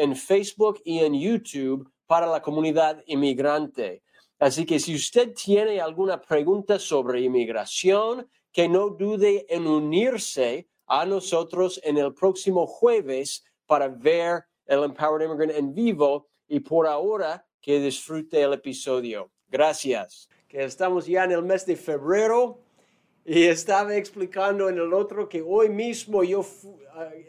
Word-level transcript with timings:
en 0.00 0.16
Facebook 0.16 0.80
y 0.84 1.00
en 1.00 1.14
YouTube 1.14 1.90
para 2.06 2.26
la 2.26 2.40
comunidad 2.40 3.02
inmigrante. 3.06 4.02
Así 4.38 4.64
que 4.64 4.80
si 4.80 4.94
usted 4.94 5.34
tiene 5.34 5.80
alguna 5.80 6.20
pregunta 6.20 6.78
sobre 6.78 7.20
inmigración, 7.20 8.26
que 8.50 8.68
no 8.68 8.88
dude 8.88 9.46
en 9.48 9.66
unirse 9.66 10.66
a 10.86 11.04
nosotros 11.04 11.78
en 11.84 11.98
el 11.98 12.14
próximo 12.14 12.66
jueves 12.66 13.44
para 13.66 13.88
ver 13.88 14.44
el 14.66 14.82
Empowered 14.84 15.26
Immigrant 15.26 15.52
en 15.52 15.74
vivo 15.74 16.28
y 16.48 16.60
por 16.60 16.86
ahora 16.86 17.46
que 17.60 17.78
disfrute 17.78 18.40
el 18.40 18.54
episodio. 18.54 19.30
Gracias. 19.48 20.28
Que 20.48 20.64
estamos 20.64 21.06
ya 21.06 21.24
en 21.24 21.32
el 21.32 21.42
mes 21.42 21.66
de 21.66 21.76
febrero 21.76 22.58
y 23.24 23.44
estaba 23.44 23.94
explicando 23.94 24.68
en 24.68 24.78
el 24.78 24.92
otro 24.94 25.28
que 25.28 25.42
hoy 25.42 25.68
mismo 25.68 26.24
yo 26.24 26.40
uh, 26.40 26.76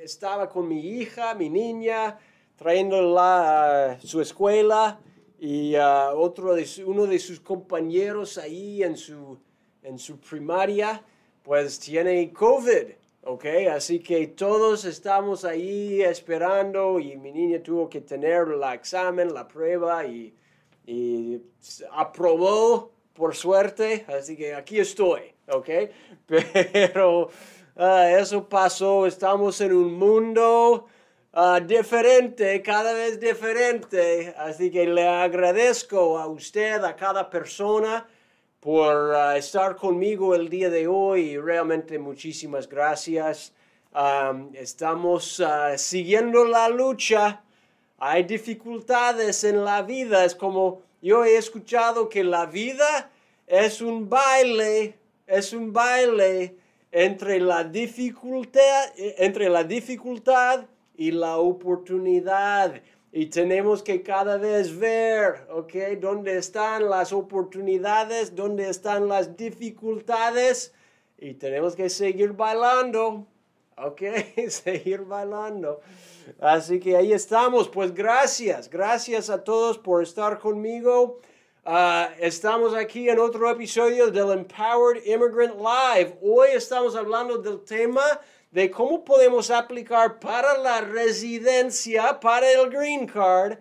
estaba 0.01 0.49
con 0.49 0.67
mi 0.67 0.79
hija, 0.79 1.35
mi 1.35 1.49
niña, 1.49 2.17
trayéndola 2.61 3.93
a 3.93 4.01
su 4.01 4.21
escuela 4.21 4.99
y 5.39 5.75
uh, 5.75 6.15
otro 6.15 6.53
de 6.53 6.67
uno 6.85 7.07
de 7.07 7.17
sus 7.17 7.39
compañeros 7.39 8.37
ahí 8.37 8.83
en 8.83 8.95
su, 8.95 9.39
en 9.81 9.97
su 9.97 10.19
primaria, 10.19 11.03
pues 11.41 11.79
tiene 11.79 12.31
COVID. 12.31 12.91
¿ok? 13.23 13.45
Así 13.73 13.97
que 13.99 14.27
todos 14.27 14.85
estamos 14.85 15.43
ahí 15.43 16.03
esperando 16.03 16.99
y 16.99 17.17
mi 17.17 17.31
niña 17.31 17.63
tuvo 17.63 17.89
que 17.89 18.01
tener 18.01 18.49
el 18.49 18.61
examen, 18.75 19.33
la 19.33 19.47
prueba 19.47 20.05
y, 20.05 20.31
y 20.85 21.41
aprobó 21.93 22.91
por 23.13 23.35
suerte, 23.35 24.05
así 24.07 24.37
que 24.37 24.53
aquí 24.53 24.79
estoy, 24.79 25.33
¿ok? 25.47 25.69
Pero 26.27 27.29
uh, 27.75 28.19
eso 28.19 28.47
pasó, 28.47 29.07
estamos 29.07 29.59
en 29.61 29.73
un 29.73 29.97
mundo 29.97 30.85
uh, 31.33 31.59
diferente, 31.65 32.61
cada 32.61 32.93
vez 32.93 33.19
diferente, 33.19 34.33
así 34.37 34.69
que 34.69 34.85
le 34.85 35.07
agradezco 35.07 36.17
a 36.17 36.27
usted, 36.27 36.83
a 36.83 36.95
cada 36.95 37.29
persona, 37.29 38.05
por 38.59 38.95
uh, 39.15 39.35
estar 39.35 39.75
conmigo 39.75 40.35
el 40.35 40.47
día 40.49 40.69
de 40.69 40.87
hoy. 40.87 41.37
Realmente 41.37 41.97
muchísimas 41.97 42.67
gracias. 42.67 43.53
Um, 43.93 44.53
estamos 44.53 45.39
uh, 45.39 45.77
siguiendo 45.77 46.45
la 46.45 46.69
lucha. 46.69 47.41
Hay 47.97 48.23
dificultades 48.23 49.43
en 49.43 49.65
la 49.65 49.81
vida. 49.81 50.23
Es 50.25 50.35
como 50.35 50.81
yo 51.01 51.25
he 51.25 51.37
escuchado 51.37 52.07
que 52.07 52.23
la 52.23 52.45
vida 52.45 53.09
es 53.47 53.81
un 53.81 54.07
baile, 54.07 54.95
es 55.25 55.53
un 55.53 55.73
baile 55.73 56.55
entre 56.91 57.39
la 57.39 57.63
dificultad, 57.63 58.93
entre 58.95 59.49
la 59.49 59.63
dificultad 59.63 60.65
y 61.01 61.09
la 61.09 61.37
oportunidad. 61.39 62.79
Y 63.11 63.25
tenemos 63.25 63.81
que 63.81 64.03
cada 64.03 64.37
vez 64.37 64.77
ver, 64.77 65.47
¿ok? 65.49 65.73
¿Dónde 65.99 66.37
están 66.37 66.91
las 66.91 67.11
oportunidades? 67.11 68.35
¿Dónde 68.35 68.69
están 68.69 69.07
las 69.07 69.35
dificultades? 69.35 70.75
Y 71.17 71.33
tenemos 71.33 71.75
que 71.75 71.89
seguir 71.89 72.33
bailando, 72.33 73.25
¿ok? 73.77 74.01
seguir 74.49 75.01
bailando. 75.01 75.81
Así 76.39 76.79
que 76.79 76.95
ahí 76.95 77.13
estamos. 77.13 77.67
Pues 77.67 77.91
gracias, 77.95 78.69
gracias 78.69 79.31
a 79.31 79.43
todos 79.43 79.79
por 79.79 80.03
estar 80.03 80.37
conmigo. 80.37 81.17
Uh, 81.65 82.13
estamos 82.19 82.75
aquí 82.75 83.09
en 83.09 83.17
otro 83.17 83.49
episodio 83.49 84.11
del 84.11 84.31
Empowered 84.31 85.03
Immigrant 85.03 85.55
Live. 85.55 86.19
Hoy 86.21 86.49
estamos 86.53 86.95
hablando 86.95 87.39
del 87.39 87.61
tema 87.63 88.03
de 88.51 88.69
cómo 88.69 89.03
podemos 89.05 89.49
aplicar 89.49 90.19
para 90.19 90.57
la 90.57 90.81
residencia, 90.81 92.19
para 92.19 92.51
el 92.51 92.69
green 92.69 93.07
card, 93.07 93.57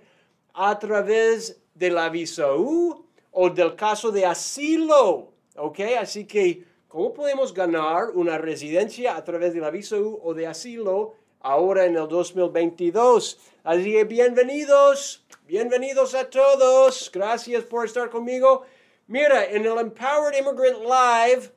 a 0.52 0.78
través 0.78 1.60
de 1.74 1.90
la 1.90 2.08
visa 2.08 2.52
U 2.54 3.06
o 3.30 3.48
del 3.50 3.76
caso 3.76 4.10
de 4.10 4.26
asilo. 4.26 5.32
¿Ok? 5.56 5.80
Así 5.98 6.26
que, 6.26 6.64
¿cómo 6.88 7.14
podemos 7.14 7.54
ganar 7.54 8.10
una 8.14 8.36
residencia 8.36 9.16
a 9.16 9.22
través 9.22 9.54
de 9.54 9.60
la 9.60 9.70
visa 9.70 9.96
U 9.96 10.20
o 10.24 10.34
de 10.34 10.48
asilo 10.48 11.14
ahora 11.38 11.86
en 11.86 11.96
el 11.96 12.08
2022? 12.08 13.38
Así 13.62 13.92
que, 13.92 14.04
bienvenidos, 14.04 15.24
bienvenidos 15.46 16.14
a 16.16 16.28
todos. 16.28 17.10
Gracias 17.14 17.62
por 17.62 17.86
estar 17.86 18.10
conmigo. 18.10 18.64
Mira, 19.06 19.44
en 19.44 19.66
el 19.66 19.78
Empowered 19.78 20.36
Immigrant 20.36 20.80
Live 20.80 21.52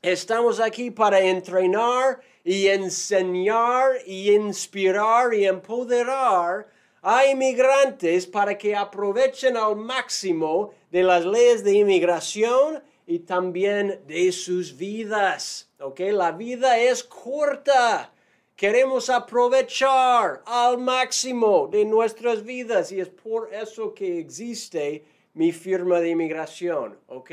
estamos 0.00 0.60
aquí 0.60 0.92
para 0.92 1.20
entrenar 1.20 2.20
y 2.44 2.68
enseñar 2.68 3.92
y 4.06 4.32
inspirar 4.32 5.34
y 5.34 5.46
empoderar 5.46 6.66
a 7.02 7.26
inmigrantes 7.26 8.26
para 8.26 8.56
que 8.56 8.76
aprovechen 8.76 9.56
al 9.56 9.76
máximo 9.76 10.72
de 10.90 11.02
las 11.02 11.24
leyes 11.24 11.64
de 11.64 11.74
inmigración 11.74 12.82
y 13.06 13.20
también 13.20 14.00
de 14.06 14.30
sus 14.32 14.76
vidas. 14.76 15.68
¿Ok? 15.80 16.00
La 16.12 16.32
vida 16.32 16.78
es 16.78 17.02
corta. 17.02 18.12
Queremos 18.54 19.10
aprovechar 19.10 20.42
al 20.46 20.78
máximo 20.78 21.66
de 21.66 21.84
nuestras 21.84 22.44
vidas 22.44 22.92
y 22.92 23.00
es 23.00 23.08
por 23.08 23.52
eso 23.52 23.92
que 23.92 24.20
existe 24.20 25.04
mi 25.34 25.50
firma 25.50 25.98
de 25.98 26.10
inmigración. 26.10 26.98
¿Ok? 27.08 27.32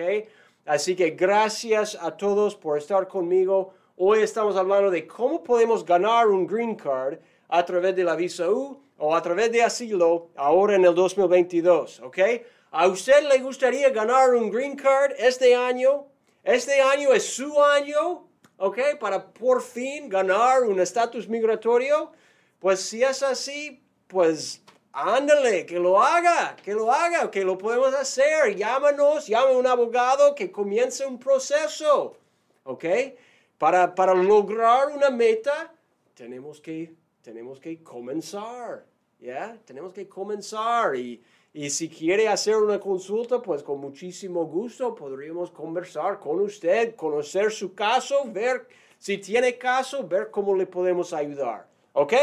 Así 0.65 0.95
que 0.95 1.11
gracias 1.11 1.95
a 1.99 2.17
todos 2.17 2.55
por 2.55 2.77
estar 2.77 3.07
conmigo. 3.07 3.73
Hoy 4.01 4.21
estamos 4.21 4.55
hablando 4.55 4.89
de 4.89 5.05
cómo 5.05 5.43
podemos 5.43 5.83
ganar 5.83 6.29
un 6.29 6.47
green 6.47 6.73
card 6.73 7.19
a 7.49 7.65
través 7.65 7.93
de 7.97 8.05
la 8.05 8.15
visa 8.15 8.49
U 8.49 8.81
o 8.97 9.13
a 9.13 9.21
través 9.21 9.51
de 9.51 9.61
asilo 9.61 10.29
ahora 10.37 10.75
en 10.75 10.85
el 10.85 10.95
2022, 10.95 11.99
¿ok? 12.03 12.17
¿A 12.71 12.88
usted 12.88 13.27
le 13.27 13.39
gustaría 13.39 13.89
ganar 13.89 14.33
un 14.35 14.49
green 14.49 14.77
card 14.77 15.11
este 15.17 15.53
año? 15.53 16.05
Este 16.45 16.79
año 16.79 17.11
es 17.11 17.25
su 17.35 17.61
año, 17.61 18.25
¿ok? 18.55 18.79
Para 19.01 19.33
por 19.33 19.61
fin 19.61 20.07
ganar 20.07 20.63
un 20.63 20.79
estatus 20.79 21.27
migratorio. 21.27 22.13
Pues 22.59 22.79
si 22.79 23.03
es 23.03 23.21
así, 23.21 23.83
pues 24.07 24.63
ándale, 24.93 25.65
que 25.65 25.77
lo 25.77 26.01
haga, 26.01 26.55
que 26.63 26.71
lo 26.73 26.89
haga, 26.89 27.29
que 27.29 27.43
lo 27.43 27.57
podemos 27.57 27.93
hacer. 27.93 28.55
Llámanos, 28.55 29.27
llame 29.27 29.51
a 29.51 29.57
un 29.57 29.67
abogado 29.67 30.35
que 30.35 30.49
comience 30.49 31.05
un 31.05 31.19
proceso, 31.19 32.15
¿ok? 32.63 32.85
Para, 33.59 33.93
para 33.93 34.13
lograr 34.13 34.87
una 34.87 35.09
meta, 35.09 35.73
tenemos 36.15 36.61
que, 36.61 36.95
tenemos 37.21 37.59
que 37.59 37.83
comenzar, 37.83 38.85
¿ya? 39.19 39.59
Tenemos 39.65 39.91
que 39.91 40.07
comenzar 40.07 40.95
y, 40.95 41.21
y 41.53 41.69
si 41.69 41.89
quiere 41.89 42.29
hacer 42.29 42.56
una 42.56 42.79
consulta, 42.79 43.41
pues 43.41 43.61
con 43.61 43.81
muchísimo 43.81 44.45
gusto 44.45 44.95
podríamos 44.95 45.51
conversar 45.51 46.19
con 46.19 46.39
usted, 46.39 46.95
conocer 46.95 47.51
su 47.51 47.73
caso, 47.75 48.23
ver 48.27 48.65
si 48.97 49.17
tiene 49.17 49.57
caso, 49.57 50.07
ver 50.07 50.31
cómo 50.31 50.55
le 50.55 50.65
podemos 50.65 51.12
ayudar. 51.12 51.67
¿Ok? 51.91 52.13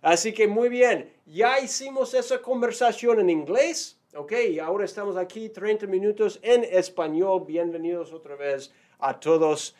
Así 0.00 0.32
que 0.32 0.46
muy 0.46 0.68
bien, 0.68 1.12
ya 1.26 1.58
hicimos 1.58 2.14
esa 2.14 2.40
conversación 2.40 3.18
en 3.18 3.30
inglés. 3.30 3.98
¿Ok? 4.14 4.32
Y 4.48 4.60
ahora 4.60 4.84
estamos 4.84 5.16
aquí 5.16 5.48
30 5.48 5.88
minutos 5.88 6.38
en 6.40 6.62
español. 6.62 7.42
Bienvenidos 7.44 8.12
otra 8.12 8.36
vez 8.36 8.72
a 9.00 9.18
todos 9.18 9.74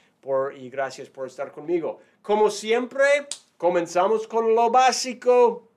y 0.57 0.71
gracias 0.71 1.11
por 1.11 1.27
estar 1.27 1.53
conmigo. 1.53 1.99
Como 2.23 2.49
siempre, 2.51 3.05
comenzamos 3.59 4.27
con 4.27 4.55
lo 4.55 4.71
básico. 4.71 5.69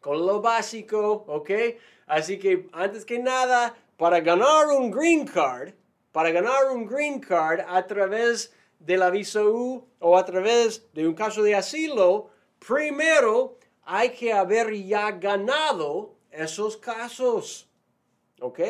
Con 0.00 0.26
lo 0.26 0.42
básico, 0.42 1.24
¿ok? 1.26 1.50
Así 2.06 2.38
que 2.38 2.68
antes 2.72 3.04
que 3.04 3.18
nada, 3.18 3.74
para 3.96 4.20
ganar 4.20 4.68
un 4.68 4.90
green 4.90 5.26
card, 5.26 5.72
para 6.12 6.30
ganar 6.30 6.70
un 6.70 6.86
green 6.86 7.20
card 7.20 7.60
a 7.66 7.86
través 7.86 8.54
de 8.78 8.96
la 8.98 9.10
visa 9.10 9.42
U 9.42 9.88
o 9.98 10.16
a 10.16 10.24
través 10.24 10.92
de 10.92 11.08
un 11.08 11.14
caso 11.14 11.42
de 11.42 11.54
asilo, 11.54 12.30
primero 12.58 13.58
hay 13.82 14.10
que 14.10 14.32
haber 14.32 14.74
ya 14.74 15.10
ganado 15.12 16.16
esos 16.30 16.76
casos. 16.76 17.68
¿Ok? 18.40 18.60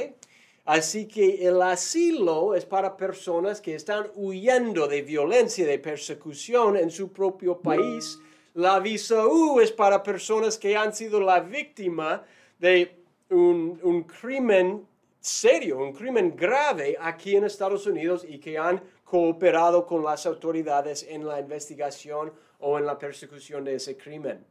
Así 0.69 1.09
que 1.09 1.49
el 1.49 1.63
asilo 1.63 2.55
es 2.55 2.67
para 2.67 2.95
personas 2.95 3.59
que 3.59 3.75
están 3.75 4.11
huyendo 4.15 4.87
de 4.87 5.01
violencia, 5.01 5.67
de 5.67 5.79
persecución 5.79 6.77
en 6.77 6.91
su 6.91 7.11
propio 7.11 7.59
país. 7.59 8.19
La 8.53 8.79
visa 8.79 9.27
U 9.27 9.61
es 9.61 9.73
para 9.73 10.03
personas 10.03 10.59
que 10.59 10.77
han 10.77 10.93
sido 10.93 11.23
la 11.23 11.41
víctima 11.41 12.23
de 12.59 13.01
un, 13.31 14.03
crimen 14.03 14.87
serio, 15.19 15.79
un 15.79 15.95
crimen 15.95 16.37
grave 16.37 16.99
aquí 17.01 17.35
en 17.35 17.45
Estados 17.45 17.87
Unidos 17.87 18.27
y 18.29 18.39
que 18.39 18.59
han 18.59 18.83
cooperado 19.05 19.87
con 19.87 20.05
las 20.05 20.27
autoridades 20.27 21.07
en 21.09 21.27
la 21.27 21.41
investigación 21.41 22.31
o 22.59 22.79
en 22.79 22.85
la 22.85 22.99
persecución 22.99 23.65
de 23.65 23.77
ese 23.77 23.97
crimen, 23.97 24.45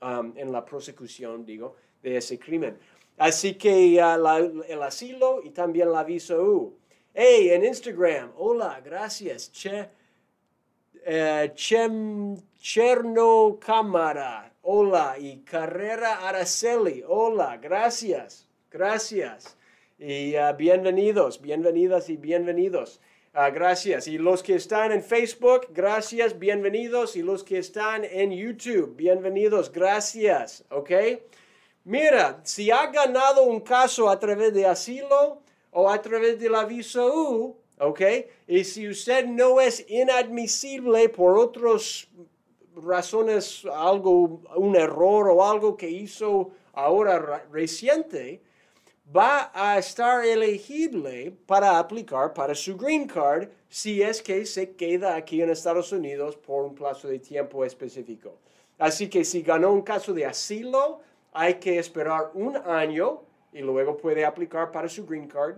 um, 0.00 0.32
en 0.36 0.50
la 0.50 0.64
prosecución, 0.64 1.46
digo, 1.46 1.76
de 2.02 2.16
ese 2.16 2.36
crimen. 2.36 2.76
Así 3.22 3.54
que 3.54 4.02
uh, 4.02 4.62
el 4.66 4.82
asilo 4.82 5.42
y 5.44 5.50
también 5.50 5.92
la 5.92 6.02
visa 6.02 6.36
U. 6.36 6.76
Hey, 7.14 7.50
en 7.50 7.64
Instagram, 7.64 8.32
hola, 8.36 8.80
gracias. 8.84 9.52
Che, 9.52 9.88
eh, 11.06 11.54
Cámara, 13.60 14.52
hola. 14.62 15.14
Y 15.20 15.36
Carrera 15.44 16.28
Araceli, 16.28 17.04
hola, 17.06 17.58
gracias, 17.58 18.48
gracias. 18.68 19.56
Y 20.00 20.34
uh, 20.34 20.56
bienvenidos, 20.56 21.40
bienvenidas 21.40 22.10
y 22.10 22.16
bienvenidos. 22.16 23.00
Uh, 23.36 23.54
gracias. 23.54 24.08
Y 24.08 24.18
los 24.18 24.42
que 24.42 24.56
están 24.56 24.90
en 24.90 25.00
Facebook, 25.00 25.68
gracias, 25.70 26.36
bienvenidos. 26.36 27.14
Y 27.14 27.22
los 27.22 27.44
que 27.44 27.58
están 27.58 28.04
en 28.04 28.32
YouTube, 28.32 28.96
bienvenidos, 28.96 29.70
gracias. 29.70 30.64
¿Ok? 30.70 30.90
Mira, 31.84 32.40
si 32.44 32.70
ha 32.70 32.86
ganado 32.86 33.42
un 33.42 33.60
caso 33.60 34.08
a 34.08 34.18
través 34.18 34.54
de 34.54 34.66
asilo 34.66 35.42
o 35.72 35.90
a 35.90 36.00
través 36.00 36.38
de 36.38 36.48
la 36.48 36.64
visa 36.64 37.04
U, 37.04 37.56
¿ok? 37.80 38.00
Y 38.46 38.62
si 38.62 38.88
usted 38.88 39.26
no 39.26 39.60
es 39.60 39.84
inadmisible 39.88 41.08
por 41.08 41.36
otras 41.36 42.06
razones, 42.76 43.64
algo, 43.72 44.42
un 44.54 44.76
error 44.76 45.28
o 45.28 45.44
algo 45.44 45.76
que 45.76 45.90
hizo 45.90 46.52
ahora 46.72 47.44
reciente, 47.50 48.40
va 49.14 49.50
a 49.52 49.76
estar 49.76 50.24
elegible 50.24 51.32
para 51.46 51.78
aplicar 51.78 52.32
para 52.32 52.54
su 52.54 52.76
green 52.76 53.08
card 53.08 53.48
si 53.68 54.02
es 54.02 54.22
que 54.22 54.46
se 54.46 54.76
queda 54.76 55.16
aquí 55.16 55.42
en 55.42 55.50
Estados 55.50 55.90
Unidos 55.90 56.36
por 56.36 56.64
un 56.64 56.74
plazo 56.76 57.08
de 57.08 57.18
tiempo 57.18 57.64
específico. 57.64 58.38
Así 58.78 59.08
que 59.08 59.24
si 59.24 59.42
ganó 59.42 59.72
un 59.72 59.82
caso 59.82 60.12
de 60.12 60.24
asilo, 60.24 61.00
hay 61.32 61.54
que 61.54 61.78
esperar 61.78 62.30
un 62.34 62.56
año 62.56 63.22
y 63.52 63.60
luego 63.60 63.96
puede 63.96 64.24
aplicar 64.24 64.70
para 64.70 64.88
su 64.88 65.06
green 65.06 65.28
card. 65.28 65.56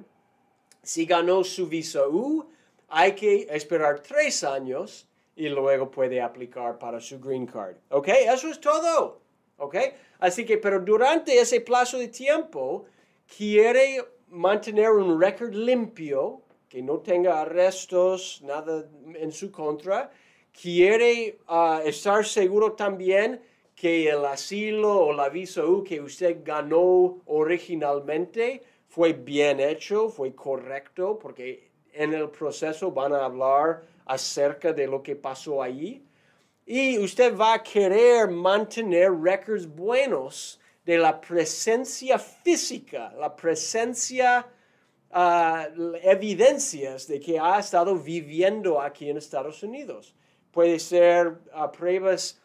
Si 0.82 1.06
ganó 1.06 1.42
su 1.44 1.66
visa 1.66 2.06
U, 2.08 2.46
hay 2.88 3.12
que 3.12 3.46
esperar 3.50 4.00
tres 4.00 4.44
años 4.44 5.08
y 5.36 5.48
luego 5.48 5.90
puede 5.90 6.20
aplicar 6.20 6.78
para 6.78 7.00
su 7.00 7.18
green 7.20 7.46
card. 7.46 7.76
¿Ok? 7.90 8.08
Eso 8.08 8.48
es 8.48 8.60
todo. 8.60 9.20
¿Ok? 9.56 9.76
Así 10.20 10.44
que, 10.44 10.58
pero 10.58 10.80
durante 10.80 11.38
ese 11.38 11.60
plazo 11.60 11.98
de 11.98 12.08
tiempo, 12.08 12.86
quiere 13.36 14.04
mantener 14.28 14.90
un 14.90 15.20
récord 15.20 15.54
limpio, 15.54 16.42
que 16.68 16.82
no 16.82 16.98
tenga 16.98 17.40
arrestos, 17.40 18.40
nada 18.42 18.84
en 19.14 19.32
su 19.32 19.50
contra. 19.50 20.10
Quiere 20.52 21.38
ah, 21.46 21.80
estar 21.84 22.24
seguro 22.24 22.72
también 22.72 23.40
que 23.74 24.08
el 24.08 24.24
asilo 24.24 25.06
o 25.06 25.12
la 25.12 25.28
visa 25.28 25.64
U 25.64 25.82
que 25.82 26.00
usted 26.00 26.38
ganó 26.44 27.20
originalmente 27.26 28.62
fue 28.88 29.12
bien 29.12 29.58
hecho, 29.58 30.08
fue 30.08 30.34
correcto, 30.34 31.18
porque 31.18 31.70
en 31.92 32.14
el 32.14 32.30
proceso 32.30 32.92
van 32.92 33.12
a 33.12 33.24
hablar 33.24 33.82
acerca 34.06 34.72
de 34.72 34.86
lo 34.86 35.02
que 35.02 35.16
pasó 35.16 35.62
allí. 35.62 36.04
Y 36.66 36.98
usted 36.98 37.36
va 37.36 37.54
a 37.54 37.62
querer 37.62 38.28
mantener 38.28 39.12
récords 39.12 39.66
buenos 39.66 40.60
de 40.84 40.98
la 40.98 41.20
presencia 41.20 42.18
física, 42.18 43.12
la 43.18 43.34
presencia, 43.34 44.46
uh, 45.10 45.94
evidencias 46.02 47.06
de 47.06 47.20
que 47.20 47.38
ha 47.38 47.58
estado 47.58 47.96
viviendo 47.96 48.80
aquí 48.80 49.10
en 49.10 49.16
Estados 49.16 49.62
Unidos. 49.62 50.14
Puede 50.50 50.78
ser 50.78 51.38
uh, 51.52 51.70
pruebas 51.70 52.40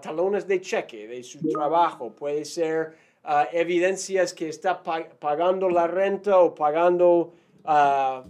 talones 0.00 0.46
de 0.46 0.60
cheque 0.60 1.06
de 1.06 1.22
su 1.22 1.38
trabajo, 1.48 2.10
puede 2.10 2.44
ser 2.44 2.96
ah, 3.24 3.48
evidencias 3.52 4.32
que 4.32 4.48
está 4.48 4.82
pagando 4.82 5.68
la 5.68 5.86
renta 5.86 6.38
o 6.38 6.54
pagando 6.54 7.32
ah, 7.64 8.24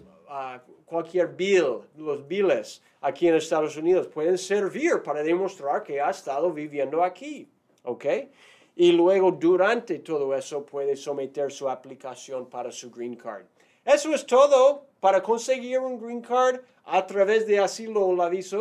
cualquier 0.84 1.28
bill, 1.28 1.82
los 1.96 2.26
billes 2.26 2.82
aquí 3.00 3.28
en 3.28 3.34
Estados 3.36 3.76
Unidos, 3.76 4.08
pueden 4.08 4.38
servir 4.38 5.02
para 5.04 5.22
demostrar 5.22 5.82
que 5.82 6.00
ha 6.00 6.10
estado 6.10 6.52
viviendo 6.52 7.02
aquí, 7.04 7.48
¿ok? 7.84 8.04
Y 8.74 8.92
luego 8.92 9.32
durante 9.32 10.00
todo 10.00 10.34
eso 10.34 10.64
puede 10.64 10.96
someter 10.96 11.50
su 11.50 11.68
aplicación 11.68 12.46
para 12.46 12.70
su 12.70 12.90
green 12.90 13.16
card. 13.16 13.46
Eso 13.84 14.12
es 14.12 14.26
todo. 14.26 14.84
Para 15.00 15.22
conseguir 15.22 15.78
un 15.78 15.98
green 16.00 16.20
card 16.20 16.60
a 16.84 17.06
través 17.06 17.46
de 17.46 17.58
asilo 17.58 18.04
o 18.04 18.14
la 18.14 18.28
visa 18.28 18.58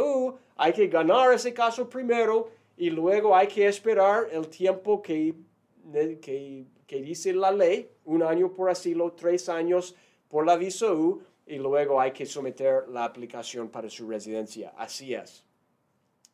hay 0.58 0.72
que 0.72 0.88
ganar 0.88 1.34
ese 1.34 1.54
caso 1.54 1.90
primero 1.90 2.50
y 2.78 2.90
luego 2.90 3.36
hay 3.36 3.48
que 3.48 3.68
esperar 3.68 4.28
el 4.32 4.48
tiempo 4.48 5.02
que, 5.02 5.34
que, 6.22 6.66
que, 6.86 7.02
dice 7.02 7.34
la 7.34 7.52
ley, 7.52 7.90
un 8.04 8.24
año 8.24 8.52
por 8.54 8.70
asilo, 8.70 9.14
tres 9.14 9.50
años 9.50 9.96
por 10.28 10.46
la 10.46 10.56
visa 10.58 10.92
U, 10.92 11.22
y 11.48 11.58
luego 11.58 12.02
hay 12.02 12.12
que 12.12 12.26
someter 12.26 12.88
la 12.90 13.06
aplicación 13.06 13.70
para 13.70 13.90
su 13.90 14.10
residencia. 14.10 14.74
Así 14.78 15.14
es. 15.14 15.44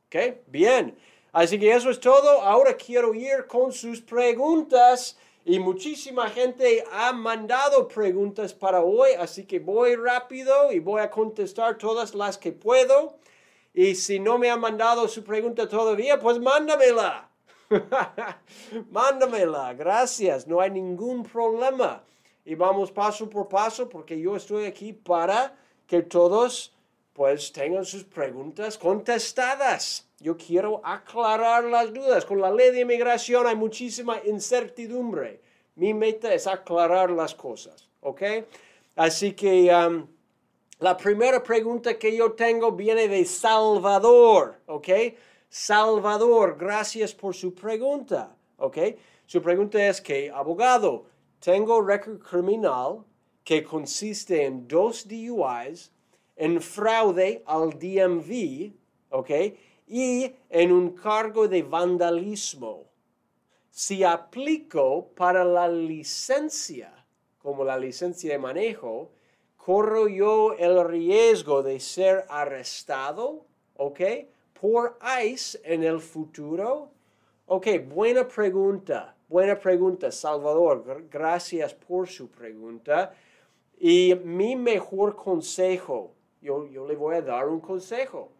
¿Ok? 0.07 0.37
Bien. 0.47 0.95
Así 1.33 1.59
que 1.59 1.71
eso 1.71 1.89
es 1.89 1.99
todo. 1.99 2.41
Ahora 2.41 2.75
quiero 2.75 3.13
ir 3.13 3.45
con 3.47 3.71
sus 3.71 4.01
preguntas. 4.01 5.17
Y 5.43 5.59
muchísima 5.59 6.29
gente 6.29 6.83
ha 6.91 7.11
mandado 7.13 7.87
preguntas 7.87 8.53
para 8.53 8.81
hoy, 8.81 9.09
así 9.17 9.45
que 9.45 9.59
voy 9.59 9.95
rápido 9.95 10.71
y 10.71 10.77
voy 10.77 11.01
a 11.01 11.09
contestar 11.09 11.79
todas 11.79 12.13
las 12.13 12.37
que 12.37 12.51
puedo. 12.51 13.15
Y 13.73 13.95
si 13.95 14.19
no 14.19 14.37
me 14.37 14.49
ha 14.49 14.57
mandado 14.57 15.07
su 15.07 15.23
pregunta 15.23 15.67
todavía, 15.67 16.19
pues 16.19 16.39
mándamela. 16.39 17.29
mándamela, 18.91 19.73
gracias, 19.73 20.45
no 20.45 20.59
hay 20.59 20.71
ningún 20.71 21.23
problema. 21.23 22.03
Y 22.43 22.55
vamos 22.55 22.91
paso 22.91 23.29
por 23.29 23.47
paso 23.47 23.87
porque 23.87 24.19
yo 24.19 24.35
estoy 24.35 24.65
aquí 24.65 24.91
para 24.91 25.55
que 25.87 26.01
todos 26.01 26.73
pues 27.13 27.51
tengan 27.51 27.85
sus 27.85 28.03
preguntas 28.03 28.77
contestadas. 28.77 30.07
Yo 30.19 30.37
quiero 30.37 30.81
aclarar 30.83 31.63
las 31.65 31.93
dudas. 31.93 32.25
Con 32.25 32.41
la 32.41 32.51
ley 32.51 32.71
de 32.71 32.81
inmigración 32.81 33.47
hay 33.47 33.55
muchísima 33.55 34.19
incertidumbre. 34.25 35.41
Mi 35.75 35.93
meta 35.93 36.33
es 36.33 36.47
aclarar 36.47 37.09
las 37.09 37.33
cosas, 37.35 37.87
¿ok? 38.01 38.21
Así 38.95 39.33
que... 39.33 39.73
Um, 39.73 40.07
la 40.81 40.97
primera 40.97 41.43
pregunta 41.43 41.99
que 41.99 42.15
yo 42.15 42.31
tengo 42.31 42.71
viene 42.71 43.07
de 43.07 43.23
Salvador, 43.23 44.59
¿ok? 44.65 44.89
Salvador, 45.47 46.57
gracias 46.59 47.13
por 47.13 47.35
su 47.35 47.53
pregunta, 47.53 48.35
¿ok? 48.57 48.77
Su 49.27 49.43
pregunta 49.43 49.87
es 49.87 50.01
que, 50.01 50.31
abogado, 50.31 51.05
tengo 51.39 51.83
récord 51.83 52.17
criminal 52.17 53.03
que 53.43 53.63
consiste 53.63 54.43
en 54.43 54.67
dos 54.67 55.07
DUIs, 55.07 55.91
en 56.35 56.59
fraude 56.59 57.43
al 57.45 57.77
DMV, 57.77 58.73
¿ok? 59.11 59.29
Y 59.85 60.33
en 60.49 60.71
un 60.71 60.95
cargo 60.95 61.47
de 61.47 61.61
vandalismo. 61.61 62.87
Si 63.69 64.03
aplico 64.03 65.09
para 65.15 65.45
la 65.45 65.67
licencia, 65.67 67.05
como 67.37 67.63
la 67.63 67.77
licencia 67.77 68.31
de 68.31 68.39
manejo, 68.39 69.11
corro 69.63 70.07
yo 70.07 70.53
el 70.53 70.83
riesgo 70.87 71.61
de 71.61 71.79
ser 71.79 72.25
arrestado, 72.29 73.45
¿ok? 73.75 73.99
Por 74.59 74.97
ICE 75.23 75.61
en 75.63 75.83
el 75.83 75.99
futuro. 75.99 76.89
Ok, 77.45 77.67
buena 77.87 78.27
pregunta, 78.27 79.15
buena 79.27 79.59
pregunta, 79.59 80.11
Salvador. 80.11 81.05
Gracias 81.09 81.75
por 81.75 82.07
su 82.07 82.29
pregunta. 82.29 83.13
Y 83.79 84.15
mi 84.23 84.55
mejor 84.55 85.15
consejo, 85.15 86.15
yo, 86.41 86.65
yo 86.65 86.87
le 86.87 86.95
voy 86.95 87.17
a 87.17 87.21
dar 87.21 87.47
un 87.47 87.59
consejo. 87.59 88.31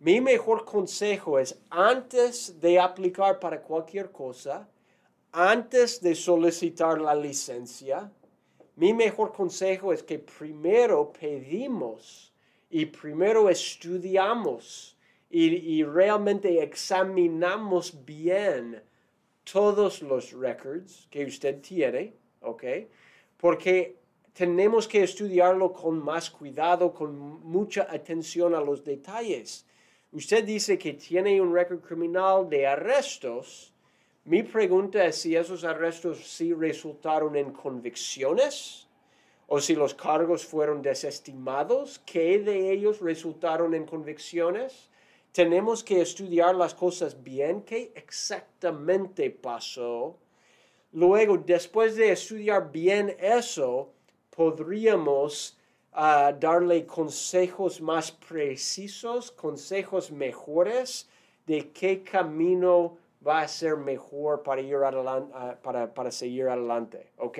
Mi 0.00 0.20
mejor 0.20 0.66
consejo 0.66 1.38
es 1.38 1.58
antes 1.70 2.60
de 2.60 2.78
aplicar 2.78 3.40
para 3.40 3.62
cualquier 3.62 4.12
cosa, 4.12 4.68
antes 5.32 6.00
de 6.02 6.14
solicitar 6.14 7.00
la 7.00 7.14
licencia, 7.14 8.12
mi 8.78 8.94
mejor 8.94 9.32
consejo 9.32 9.92
es 9.92 10.04
que 10.04 10.20
primero 10.20 11.12
pedimos 11.12 12.32
y 12.70 12.86
primero 12.86 13.50
estudiamos 13.50 14.96
y, 15.28 15.82
realmente 15.82 16.62
examinamos 16.62 18.04
bien 18.04 18.80
todos 19.42 20.00
los 20.00 20.32
records 20.32 21.08
que 21.10 21.24
usted 21.24 21.60
tiene, 21.60 22.14
¿ok? 22.40 22.64
Porque 23.36 23.96
tenemos 24.32 24.86
que 24.86 25.02
estudiarlo 25.02 25.72
con 25.72 25.98
más 25.98 26.30
cuidado, 26.30 26.94
con 26.94 27.18
mucha 27.18 27.88
atención 27.90 28.54
a 28.54 28.60
los 28.60 28.84
detalles. 28.84 29.66
Usted 30.12 30.44
dice 30.44 30.78
que 30.78 30.92
tiene 30.92 31.40
un 31.40 31.52
récord 31.52 31.80
criminal 31.80 32.48
de 32.48 32.64
arrestos. 32.64 33.74
Mi 34.24 34.42
pregunta 34.42 35.06
es 35.06 35.16
si 35.16 35.36
esos 35.36 35.64
arrestos 35.64 36.30
sí 36.30 36.52
resultaron 36.52 37.36
en 37.36 37.52
convicciones 37.52 38.86
o 39.46 39.60
si 39.60 39.74
los 39.74 39.94
cargos 39.94 40.44
fueron 40.44 40.82
desestimados. 40.82 42.00
¿Qué 42.04 42.38
de 42.38 42.70
ellos 42.70 43.00
resultaron 43.00 43.74
en 43.74 43.86
convicciones? 43.86 44.90
Tenemos 45.32 45.82
que 45.82 46.02
estudiar 46.02 46.54
las 46.54 46.74
cosas 46.74 47.22
bien. 47.22 47.62
¿Qué 47.62 47.92
exactamente 47.94 49.30
pasó? 49.30 50.18
Luego, 50.92 51.38
después 51.38 51.96
de 51.96 52.12
estudiar 52.12 52.70
bien 52.70 53.16
eso, 53.18 53.92
podríamos 54.30 55.58
ah, 55.92 56.32
darle 56.38 56.86
consejos 56.86 57.80
más 57.80 58.10
precisos, 58.10 59.30
consejos 59.30 60.10
mejores 60.10 61.08
de 61.46 61.70
qué 61.70 62.02
camino 62.02 62.96
va 63.26 63.40
a 63.40 63.48
ser 63.48 63.76
mejor 63.76 64.42
para 64.42 64.60
ir 64.60 64.76
ah, 64.84 65.56
para, 65.62 65.92
para 65.92 66.10
seguir 66.10 66.48
adelante, 66.48 67.12
¿ok? 67.18 67.38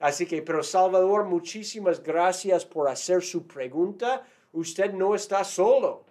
Así 0.00 0.26
que, 0.26 0.42
pero 0.42 0.62
Salvador, 0.62 1.24
muchísimas 1.24 2.02
gracias 2.02 2.64
por 2.64 2.88
hacer 2.88 3.22
su 3.22 3.46
pregunta. 3.46 4.26
Usted 4.52 4.92
no 4.92 5.14
está 5.14 5.44
solo, 5.44 6.04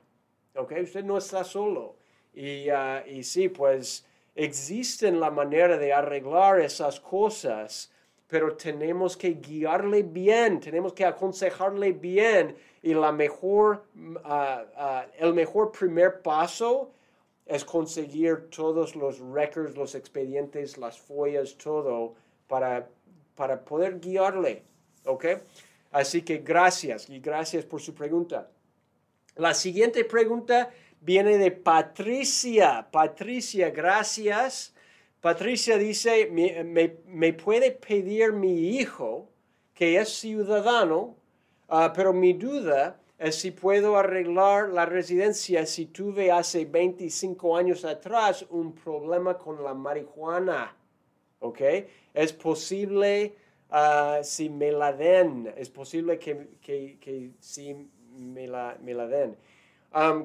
¿ok? 0.56 0.74
Usted 0.84 1.04
no 1.04 1.18
está 1.18 1.44
solo. 1.44 1.96
Y, 2.34 2.70
uh, 2.72 3.06
y 3.06 3.24
sí, 3.24 3.50
pues 3.50 4.06
existen 4.34 5.20
la 5.20 5.30
manera 5.30 5.78
de 5.78 5.92
arreglar 5.92 6.62
esas 6.62 7.00
cosas 7.00 7.92
pero 8.32 8.56
tenemos 8.56 9.18
que 9.18 9.32
guiarle 9.32 10.04
bien, 10.04 10.62
tenemos 10.62 10.94
que 10.94 11.04
aconsejarle 11.04 11.92
bien 11.92 12.56
y 12.82 12.94
la 12.94 13.12
mejor, 13.12 13.84
ah, 14.24 14.64
ah, 14.78 15.06
el 15.20 15.34
mejor 15.34 15.70
primer 15.74 16.22
paso 16.22 16.94
es 17.52 17.66
conseguir 17.66 18.50
todos 18.50 18.96
los 18.96 19.20
records, 19.20 19.76
los 19.76 19.94
expedientes, 19.94 20.78
las 20.78 20.98
follas, 20.98 21.58
todo 21.58 22.16
para, 22.48 22.88
para 23.36 23.66
poder 23.66 24.00
guiarle. 24.00 24.64
¿Ok? 25.04 25.26
Así 25.92 26.22
que 26.22 26.38
gracias 26.38 27.10
y 27.10 27.20
gracias 27.20 27.66
por 27.66 27.82
su 27.82 27.94
pregunta. 27.94 28.50
La 29.36 29.54
siguiente 29.54 30.06
pregunta 30.06 30.70
viene 31.02 31.38
de 31.38 31.52
Patricia. 31.52 32.88
Patricia, 32.90 33.70
gracias. 33.70 34.74
Patricia 35.20 35.78
dice, 35.78 36.30
me, 36.32 37.34
puede 37.34 37.72
pedir 37.72 38.32
mi 38.32 38.78
hijo, 38.78 39.30
que 39.74 39.98
es 40.00 40.08
ciudadano, 40.08 41.18
ah, 41.68 41.92
pero 41.94 42.14
mi 42.14 42.32
duda 42.32 43.01
es 43.22 43.36
si 43.36 43.52
puedo 43.52 43.98
arreglar 43.98 44.70
la 44.70 44.86
residencia 44.86 45.66
si 45.68 45.86
tuve 45.86 46.32
hace 46.32 46.66
25 46.66 47.56
años 47.56 47.86
atrás 47.86 48.46
un 48.50 48.74
problema 48.74 49.38
con 49.38 49.64
la 49.64 49.76
marihuana. 49.76 50.76
¿Ok? 51.40 51.62
Es 52.14 52.34
posible 52.34 53.36
uh, 53.70 54.24
si 54.24 54.50
me 54.50 54.72
la 54.72 54.92
den, 54.92 55.54
es 55.56 55.70
posible 55.70 56.18
que, 56.18 56.50
que, 56.62 57.32
si 57.40 57.76
me 58.18 58.48
la, 58.48 58.78
me 58.82 58.94
la 58.94 59.08
den 59.08 59.38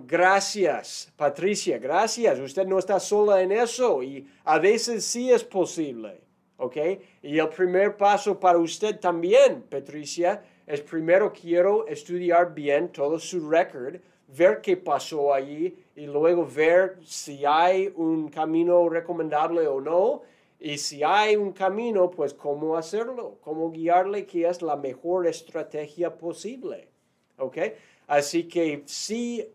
gracias, 0.07 1.13
Patricia, 1.17 1.79
gracias. 1.79 2.39
Usted 2.39 2.67
no 2.67 2.79
está 2.79 3.01
sola 3.01 3.43
en 3.43 3.53
eso 3.53 4.03
y 4.03 4.27
a 4.45 4.59
veces 4.59 5.05
sí 5.05 5.31
es 5.31 5.45
posible. 5.45 6.21
¿Ok? 6.59 6.77
Y 7.23 7.39
el 7.39 7.49
primer 7.51 7.97
paso 7.99 8.41
para 8.41 8.57
usted 8.59 8.99
también, 8.99 9.63
Patricia, 9.69 10.43
es 10.67 10.81
primero 10.81 11.33
quiero 11.33 11.87
estudiar 11.87 12.55
bien 12.55 12.91
todo 12.91 13.19
su 13.19 13.49
record, 13.49 13.97
ver 14.29 14.61
qué 14.61 14.77
pasó 14.77 15.33
allí 15.33 15.77
y 15.95 16.07
luego 16.07 16.47
ver 16.47 16.99
si 17.05 17.45
hay 17.45 17.93
un 17.97 18.29
camino 18.29 18.89
recomendable 18.89 19.67
o 19.67 19.81
no. 19.81 20.23
Y 20.59 20.79
si 20.79 21.03
hay 21.03 21.37
un 21.37 21.53
camino, 21.53 22.11
pues 22.11 22.33
cómo 22.33 22.77
hacerlo, 22.77 23.39
cómo 23.43 23.71
guiarle, 23.71 24.27
que 24.27 24.49
es 24.49 24.63
la 24.63 24.75
mejor 24.75 25.27
estrategia 25.27 26.17
posible. 26.17 26.89
¿Ok? 27.37 27.59
Así 28.07 28.49
que 28.49 28.83
sí 28.87 29.47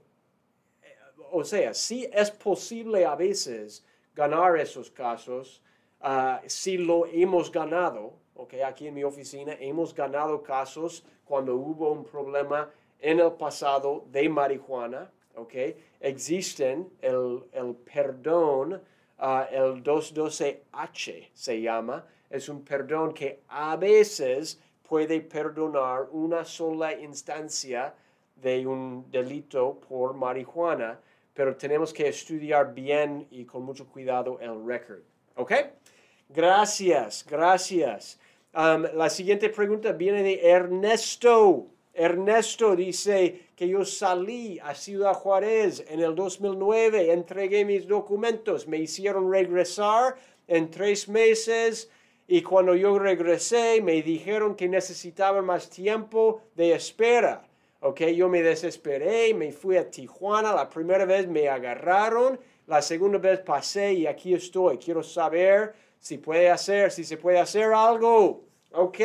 o 1.32 1.44
sea, 1.44 1.74
sí 1.74 2.08
es 2.12 2.30
posible 2.30 3.06
a 3.06 3.16
veces 3.16 3.86
ganar 4.14 4.60
esos 4.60 4.92
casos, 4.92 5.62
ah, 6.02 6.42
si 6.46 6.78
lo 6.78 7.06
hemos 7.08 7.52
ganado, 7.52 8.14
okay, 8.36 8.62
aquí 8.62 8.88
en 8.88 8.94
mi 8.94 9.04
oficina 9.04 9.56
hemos 9.60 9.94
ganado 9.94 10.42
casos 10.42 11.04
cuando 11.26 11.56
hubo 11.56 11.92
un 11.92 12.04
problema 12.04 12.70
en 13.00 13.20
el 13.20 13.32
pasado 13.32 14.06
de 14.12 14.30
marihuana, 14.30 15.12
okay, 15.36 15.76
existen 16.00 16.90
el, 17.02 17.44
el 17.52 17.76
perdón, 17.76 18.82
ah, 19.18 19.48
el 19.52 19.84
212H 19.84 21.30
se 21.34 21.62
llama, 21.62 22.06
es 22.30 22.48
un 22.50 22.64
perdón 22.64 23.14
que 23.14 23.42
a 23.48 23.76
veces 23.76 24.60
puede 24.88 25.22
perdonar 25.22 26.08
una 26.12 26.46
sola 26.46 26.94
instancia 26.94 27.94
de 28.36 28.66
un 28.68 29.10
delito 29.10 29.80
por 29.88 30.14
marihuana 30.14 31.00
pero 31.34 31.56
tenemos 31.56 31.94
que 31.94 32.08
estudiar 32.08 32.74
bien 32.74 33.28
y 33.32 33.46
con 33.46 33.64
mucho 33.64 33.88
cuidado 33.88 34.40
el 34.40 34.66
record. 34.66 35.02
¿Ok? 35.36 35.54
Gracias, 36.34 37.26
gracias. 37.30 38.18
La 38.54 39.10
siguiente 39.10 39.50
pregunta 39.50 39.92
viene 39.92 40.24
de 40.24 40.48
Ernesto. 40.50 41.68
Ernesto 41.94 42.74
dice 42.74 43.48
que 43.54 43.68
yo 43.68 43.84
salí 43.84 44.58
a 44.60 44.74
Ciudad 44.74 45.14
Juárez 45.14 45.84
en 45.90 46.00
el 46.00 46.16
2009, 46.16 47.12
entregué 47.12 47.66
mis 47.66 47.86
documentos, 47.86 48.66
me 48.66 48.78
hicieron 48.78 49.30
regresar 49.30 50.16
en 50.48 50.72
tres 50.72 51.10
meses 51.10 51.90
y 52.30 52.42
cuando 52.42 52.76
yo 52.76 52.98
regresé 52.98 53.82
me 53.82 54.02
dijeron 54.02 54.56
que 54.56 54.70
necesitaban 54.70 55.44
más 55.44 55.70
tiempo 55.70 56.44
de 56.56 56.74
espera. 56.74 57.44
Ok, 57.82 58.04
yo 58.16 58.30
me 58.30 58.42
desesperé, 58.42 59.34
me 59.34 59.52
fui 59.52 59.76
a 59.76 59.90
Tijuana, 59.90 60.54
la 60.54 60.70
primera 60.70 61.04
vez 61.04 61.28
me 61.28 61.50
agarraron, 61.50 62.40
la 62.68 62.82
segunda 62.82 63.18
vez 63.18 63.40
pasé 63.42 63.92
y 63.94 64.08
aquí 64.08 64.34
estoy. 64.34 64.78
Quiero 64.78 65.04
saber 65.04 65.74
si 66.02 66.18
puede 66.18 66.50
hacer, 66.50 66.92
si 66.92 67.04
se 67.04 67.16
puede 67.16 67.40
hacer 67.40 67.72
algo. 67.74 68.44
Ok, 68.72 69.00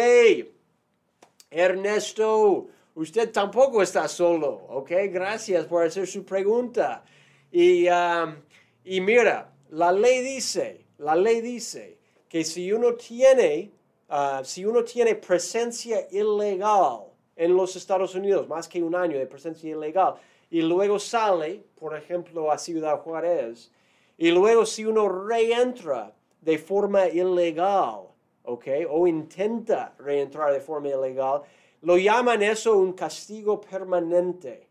Ernesto, 1.50 2.68
usted 2.94 3.30
tampoco 3.30 3.82
está 3.82 4.08
solo. 4.08 4.64
Ok, 4.70 4.92
gracias 5.10 5.66
por 5.66 5.84
hacer 5.84 6.06
su 6.06 6.24
pregunta. 6.24 7.04
Y, 7.52 7.86
um, 7.88 8.36
y 8.82 9.00
mira, 9.02 9.52
la 9.70 9.92
ley 9.92 10.22
dice, 10.22 10.86
la 10.96 11.14
ley 11.14 11.42
dice 11.42 11.98
que 12.30 12.42
si 12.44 12.72
uno 12.72 12.94
tiene, 12.94 13.70
uh, 14.08 14.42
si 14.42 14.64
uno 14.64 14.82
tiene 14.82 15.16
presencia 15.16 16.08
ilegal, 16.10 17.02
en 17.36 17.54
los 17.54 17.76
Estados 17.76 18.14
Unidos, 18.14 18.48
más 18.48 18.66
que 18.66 18.82
un 18.82 18.94
año 18.94 19.18
de 19.18 19.26
presencia 19.26 19.70
ilegal, 19.70 20.14
y 20.48 20.62
luego 20.62 20.98
sale, 20.98 21.62
por 21.78 21.94
ejemplo, 21.94 22.50
a 22.50 22.56
Ciudad 22.56 23.00
Juárez, 23.00 23.70
y 24.16 24.30
luego 24.30 24.64
si 24.64 24.86
uno 24.86 25.06
reentra 25.26 26.15
de 26.46 26.58
forma 26.58 27.08
ilegal, 27.08 28.06
¿ok? 28.44 28.66
O 28.88 29.08
intenta 29.08 29.92
reentrar 29.98 30.52
de 30.52 30.60
forma 30.60 30.88
ilegal, 30.88 31.42
lo 31.82 31.96
llaman 31.98 32.40
eso 32.40 32.78
un 32.78 32.92
castigo 32.92 33.60
permanente, 33.60 34.68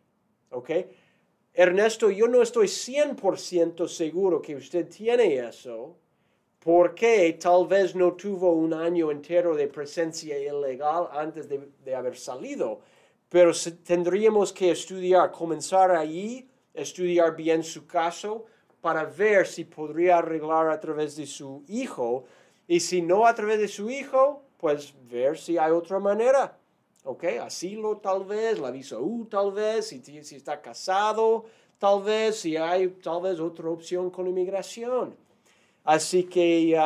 ¿ok? 0.51 0.69
Ernesto, 1.53 2.09
yo 2.09 2.29
no 2.29 2.41
estoy 2.41 2.67
100% 2.67 3.89
seguro 3.89 4.41
que 4.41 4.55
usted 4.55 4.87
tiene 4.87 5.35
eso, 5.35 5.97
porque 6.59 7.37
tal 7.41 7.67
vez 7.67 7.93
no 7.93 8.13
tuvo 8.13 8.53
un 8.53 8.73
año 8.73 9.11
entero 9.11 9.53
de 9.53 9.67
presencia 9.67 10.39
ilegal 10.39 11.09
antes 11.11 11.49
de, 11.49 11.93
haber 11.93 12.15
salido. 12.15 12.79
Pero 13.27 13.51
tendríamos 13.83 14.53
que 14.53 14.71
estudiar, 14.71 15.29
comenzar 15.33 15.91
allí, 15.91 16.47
estudiar 16.73 17.35
bien 17.35 17.63
su 17.63 17.85
caso 17.85 18.45
para 18.85 19.03
ver 19.03 19.47
si 19.47 19.63
podría 19.63 20.19
arreglar 20.19 20.69
a 20.69 20.79
través 20.79 21.15
de 21.15 21.25
su 21.25 21.63
hijo. 21.67 22.25
Y 22.67 22.79
si 22.79 23.01
no 23.01 23.25
a 23.25 23.33
través 23.33 23.57
de 23.57 23.67
su 23.67 23.89
hijo, 23.89 24.43
pues 24.59 24.93
ver 25.09 25.39
si 25.39 25.57
hay 25.57 25.71
otra 25.71 25.97
manera. 25.97 26.55
¿Ok? 27.03 27.23
Asilo 27.41 27.97
tal 27.97 28.25
vez, 28.25 28.59
la 28.59 28.69
visa 28.69 28.99
U 28.99 29.25
tal 29.25 29.51
vez, 29.53 29.87
si, 29.87 30.03
si 30.23 30.35
está 30.35 30.61
casado 30.61 31.45
tal 31.79 32.03
vez, 32.03 32.41
si 32.41 32.57
hay 32.57 32.89
tal 32.89 33.23
vez 33.23 33.39
otra 33.39 33.71
opción 33.71 34.11
con 34.11 34.27
inmigración. 34.27 35.15
Así 35.83 36.25
que, 36.25 36.79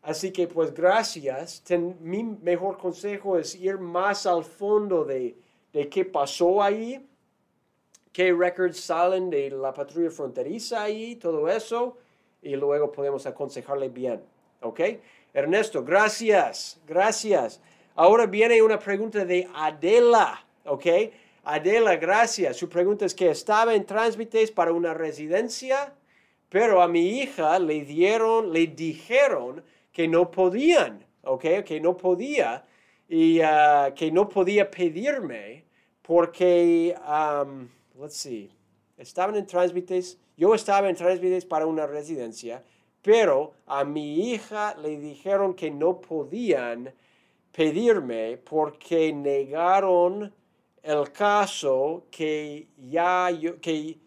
así 0.00 0.30
que 0.30 0.46
pues 0.46 0.72
gracias. 0.72 1.60
mi 2.02 2.22
mejor 2.22 2.78
consejo 2.78 3.36
es 3.36 3.56
ir 3.56 3.78
más 3.78 4.26
al 4.26 4.44
fondo 4.44 5.04
de, 5.04 5.36
de 5.72 5.88
qué 5.88 6.04
pasó 6.04 6.62
ahí, 6.62 7.04
records 8.16 8.80
salen 8.80 9.30
de 9.30 9.50
la 9.50 9.72
patrulla 9.72 10.10
fronteriza 10.10 10.82
ahí, 10.82 11.16
todo 11.16 11.48
eso. 11.48 11.98
y 12.42 12.56
luego 12.56 12.92
podemos 12.92 13.24
aconsejarle 13.26 13.88
bien. 13.88 14.20
¿Ok? 14.60 14.80
Ernesto, 15.32 15.82
gracias, 15.82 16.80
gracias. 16.86 17.60
Ahora 17.94 18.26
viene 18.26 18.60
una 18.62 18.78
pregunta 18.78 19.24
de 19.24 19.48
Adela. 19.54 20.44
¿Ok? 20.64 20.86
Adela, 21.44 21.96
gracias. 21.96 22.56
Su 22.56 22.68
pregunta 22.68 23.04
es 23.04 23.14
que 23.14 23.30
estaba 23.30 23.74
en 23.74 23.84
trámites 23.84 24.50
para 24.50 24.72
una 24.72 24.94
residencia, 24.94 25.94
pero 26.48 26.82
a 26.82 26.88
mi 26.88 27.20
hija 27.20 27.58
le 27.58 27.84
dieron, 27.84 28.52
le 28.52 28.66
dijeron 28.66 29.62
que 29.92 30.08
no 30.08 30.30
podían, 30.30 31.04
¿ok? 31.22 31.44
Que 31.64 31.80
no 31.80 31.96
podía 31.96 32.64
y 33.08 33.40
uh, 33.40 33.94
que 33.94 34.10
no 34.10 34.28
podía 34.28 34.70
pedirme 34.70 35.64
porque, 36.02 36.94
um, 37.06 37.68
let's 37.98 38.16
see, 38.16 38.50
estaban 38.96 39.36
en 39.36 39.46
trámites, 39.46 40.18
yo 40.36 40.54
estaba 40.54 40.88
en 40.88 40.96
trámites 40.96 41.44
para 41.44 41.66
una 41.66 41.86
residencia, 41.86 42.62
pero 43.02 43.52
a 43.66 43.84
mi 43.84 44.32
hija 44.32 44.74
le 44.76 44.98
dijeron 44.98 45.54
que 45.54 45.70
no 45.70 46.00
podían 46.00 46.92
pedirme 47.52 48.38
porque 48.38 49.12
negaron 49.12 50.32
el 50.82 51.12
caso 51.12 52.06
que 52.10 52.68
ya, 52.78 53.30
yo, 53.30 53.60
que, 53.60 53.98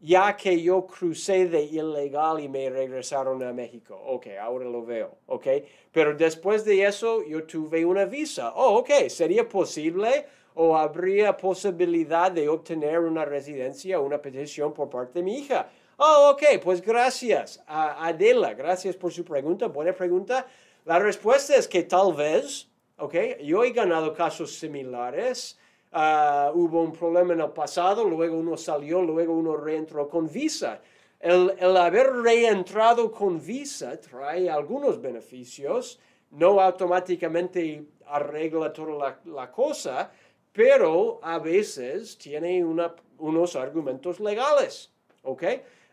ya 0.00 0.36
que 0.36 0.60
yo 0.62 0.86
crucé 0.86 1.48
de 1.48 1.62
ilegal 1.64 2.40
y 2.40 2.48
me 2.48 2.70
regresaron 2.70 3.42
a 3.42 3.52
México. 3.52 4.00
Ok, 4.06 4.28
ahora 4.40 4.64
lo 4.64 4.84
veo. 4.84 5.18
Ok, 5.26 5.46
pero 5.92 6.16
después 6.16 6.64
de 6.64 6.84
eso 6.84 7.22
yo 7.24 7.44
tuve 7.44 7.84
una 7.84 8.04
visa. 8.04 8.52
Oh, 8.54 8.78
ok, 8.78 9.08
¿sería 9.08 9.48
posible 9.48 10.26
o 10.60 10.76
habría 10.76 11.36
posibilidad 11.36 12.32
de 12.32 12.48
obtener 12.48 12.98
una 12.98 13.24
residencia, 13.24 14.00
una 14.00 14.20
petición 14.20 14.74
por 14.74 14.90
parte 14.90 15.20
de 15.20 15.22
mi 15.22 15.38
hija? 15.38 15.68
Oh, 15.98 16.32
ok, 16.32 16.60
pues 16.60 16.82
gracias. 16.82 17.62
Adela, 17.68 18.54
gracias 18.54 18.96
por 18.96 19.12
su 19.12 19.24
pregunta. 19.24 19.68
Buena 19.68 19.92
pregunta. 19.92 20.46
La 20.84 20.98
respuesta 20.98 21.54
es 21.54 21.68
que 21.68 21.84
tal 21.84 22.12
vez, 22.12 22.68
ok, 22.96 23.14
yo 23.44 23.62
he 23.62 23.70
ganado 23.70 24.12
casos 24.12 24.52
similares. 24.56 25.56
Ah, 25.92 26.50
hubo 26.52 26.82
un 26.82 26.92
problema 26.92 27.34
en 27.34 27.40
el 27.40 27.50
pasado, 27.50 28.08
luego 28.08 28.36
uno 28.36 28.56
salió, 28.56 29.00
luego 29.00 29.34
uno 29.34 29.56
reentró 29.56 30.08
con 30.08 30.28
visa. 30.28 30.80
El, 31.20 31.54
el, 31.56 31.76
haber 31.76 32.10
reentrado 32.14 33.12
con 33.12 33.40
visa 33.40 34.00
trae 34.00 34.50
algunos 34.50 35.00
beneficios, 35.00 36.00
no 36.32 36.60
automáticamente 36.60 37.84
arregla 38.06 38.72
toda 38.72 38.92
la, 38.94 39.20
la 39.32 39.52
cosa, 39.52 40.10
pero 40.52 41.20
a 41.22 41.38
veces 41.38 42.16
tiene 42.18 42.64
una, 42.64 42.94
unos 43.18 43.56
argumentos 43.56 44.20
legales, 44.20 44.90
¿ok? 45.22 45.44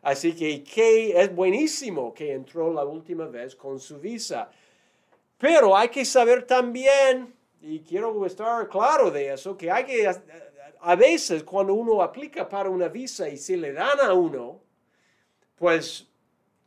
Así 0.01 0.35
que, 0.35 0.63
que 0.63 1.19
es 1.19 1.35
buenísimo 1.35 2.13
que 2.13 2.33
entró 2.33 2.71
la 2.71 2.85
última 2.85 3.25
vez 3.25 3.55
con 3.55 3.79
su 3.79 4.00
visa. 4.00 4.50
Pero 5.38 5.75
hay 5.75 5.89
que 5.89 6.05
saber 6.05 6.45
también 6.45 7.33
y 7.62 7.79
quiero 7.79 8.25
estar 8.25 8.67
claro 8.69 9.09
de 9.09 9.33
eso, 9.33 9.57
que 9.57 9.71
hay 9.71 9.85
que, 9.85 10.07
a 10.79 10.95
veces 10.95 11.43
cuando 11.43 11.74
uno 11.74 12.01
aplica 12.01 12.47
para 12.47 12.69
una 12.69 12.88
visa 12.88 13.27
y 13.27 13.38
se 13.38 13.57
le 13.57 13.74
dan 13.74 14.00
a 14.00 14.13
uno, 14.13 14.62
pues 15.55 16.07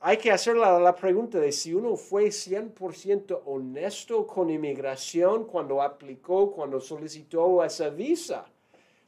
hay 0.00 0.16
que 0.16 0.30
hacer 0.30 0.56
la, 0.56 0.94
pregunta 0.94 1.38
de 1.38 1.50
si 1.50 1.74
uno 1.74 1.96
fue 1.96 2.26
100% 2.26 3.42
honesto 3.46 4.26
con 4.26 4.48
inmigración 4.48 5.44
cuando 5.44 5.82
aplicó, 5.82 6.52
cuando 6.52 6.80
solicitó 6.80 7.64
esa 7.64 7.88
visa. 7.90 8.46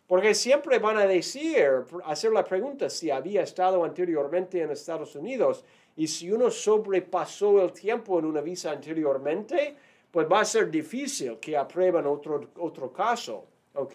Porque 0.09 0.35
siempre 0.35 0.81
van 0.81 0.97
a 0.97 1.07
decir, 1.07 1.85
hacer 2.05 2.33
la 2.33 2.45
pregunta 2.45 2.91
si 2.91 3.11
había 3.11 3.43
estado 3.43 3.85
anteriormente 3.85 4.61
en 4.61 4.73
Estados 4.73 5.15
Unidos 5.15 5.65
y 5.95 6.09
si 6.09 6.33
uno 6.33 6.51
sobrepasó 6.51 7.63
el 7.63 7.73
tiempo 7.73 8.19
en 8.19 8.25
una 8.25 8.41
visa 8.41 8.73
anteriormente, 8.73 9.77
pues 10.11 10.27
va 10.31 10.41
a 10.41 10.45
ser 10.45 10.69
difícil 10.69 11.39
que 11.39 11.57
aprueben 11.57 12.07
otro, 12.07 12.51
otro 12.59 12.93
caso, 12.93 13.45
¿ok? 13.75 13.95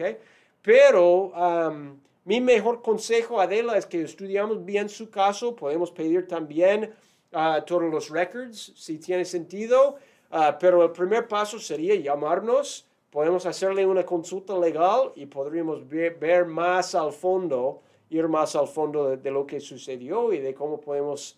Pero 0.61 1.33
um, 1.33 1.99
mi 2.25 2.41
mejor 2.41 2.81
consejo, 2.81 3.39
Adela, 3.39 3.77
es 3.77 3.85
que 3.85 4.01
estudiamos 4.01 4.65
bien 4.65 4.89
su 4.89 5.11
caso. 5.11 5.55
Podemos 5.55 5.91
pedir 5.91 6.27
también 6.27 6.91
uh, 7.31 7.63
todos 7.65 7.83
los 7.83 8.09
records, 8.09 8.73
si 8.75 8.97
tiene 8.97 9.25
sentido. 9.25 9.97
Uh, 10.31 10.57
pero 10.59 10.83
el 10.83 10.91
primer 10.91 11.27
paso 11.27 11.59
sería 11.59 11.95
llamarnos. 11.95 12.87
Podemos 13.11 13.45
hacerle 13.45 13.85
una 13.85 14.03
consulta 14.03 14.57
legal 14.57 15.11
y 15.15 15.27
podríamos 15.27 15.87
ver, 15.87 16.45
más 16.47 16.95
al 16.95 17.13
fondo, 17.13 17.81
ir 18.09 18.27
más 18.27 18.55
al 18.55 18.67
fondo 18.67 19.15
de, 19.15 19.31
lo 19.31 19.45
que 19.45 19.59
sucedió 19.59 20.33
y 20.33 20.39
de 20.39 20.53
cómo 20.53 20.81
podemos 20.81 21.37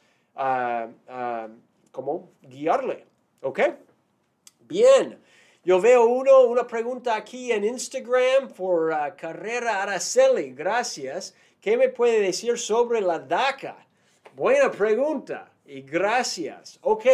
cómo 1.91 2.29
guiarle. 2.41 3.05
¿Ok? 3.41 3.59
Bien. 4.61 5.19
Yo 5.67 5.81
veo 5.81 6.05
uno, 6.05 6.43
una 6.43 6.65
pregunta 6.65 7.13
aquí 7.13 7.51
en 7.51 7.65
Instagram 7.65 8.47
por 8.53 8.89
uh, 8.89 9.13
Carrera 9.17 9.83
Araceli. 9.83 10.53
Gracias. 10.53 11.35
¿Qué 11.59 11.75
me 11.75 11.89
puede 11.89 12.21
decir 12.21 12.57
sobre 12.57 13.01
la 13.01 13.19
DACA? 13.19 13.75
Buena 14.33 14.71
pregunta 14.71 15.51
y 15.65 15.81
gracias. 15.81 16.79
Ok, 16.83 17.05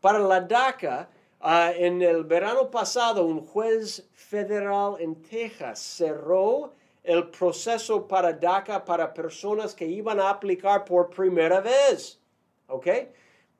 para 0.00 0.18
la 0.18 0.40
DACA, 0.40 1.08
uh, 1.40 1.70
en 1.76 2.02
el 2.02 2.24
verano 2.24 2.68
pasado 2.68 3.24
un 3.24 3.46
juez 3.46 4.04
federal 4.12 4.96
en 4.98 5.22
Texas 5.22 5.78
cerró 5.78 6.72
el 7.04 7.28
proceso 7.28 8.08
para 8.08 8.32
DACA 8.32 8.84
para 8.84 9.14
personas 9.14 9.72
que 9.72 9.86
iban 9.86 10.18
a 10.18 10.30
aplicar 10.30 10.84
por 10.84 11.10
primera 11.10 11.60
vez. 11.60 12.18
¿Ok? 12.66 12.88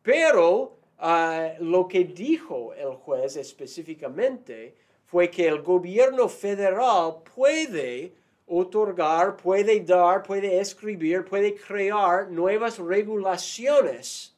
Pero 0.02 0.76
Ah, 0.98 1.52
lo 1.60 1.88
que 1.88 2.04
dijo 2.04 2.72
el 2.74 2.94
juez 2.94 3.36
específicamente 3.36 4.74
fue 5.06 5.30
que 5.30 5.46
el 5.46 5.62
gobierno 5.62 6.28
federal 6.28 7.16
puede 7.34 8.12
otorgar, 8.46 9.36
puede 9.36 9.80
dar, 9.80 10.22
puede 10.22 10.60
escribir, 10.60 11.24
puede 11.24 11.54
crear 11.54 12.30
nuevas 12.30 12.78
regulaciones 12.78 14.34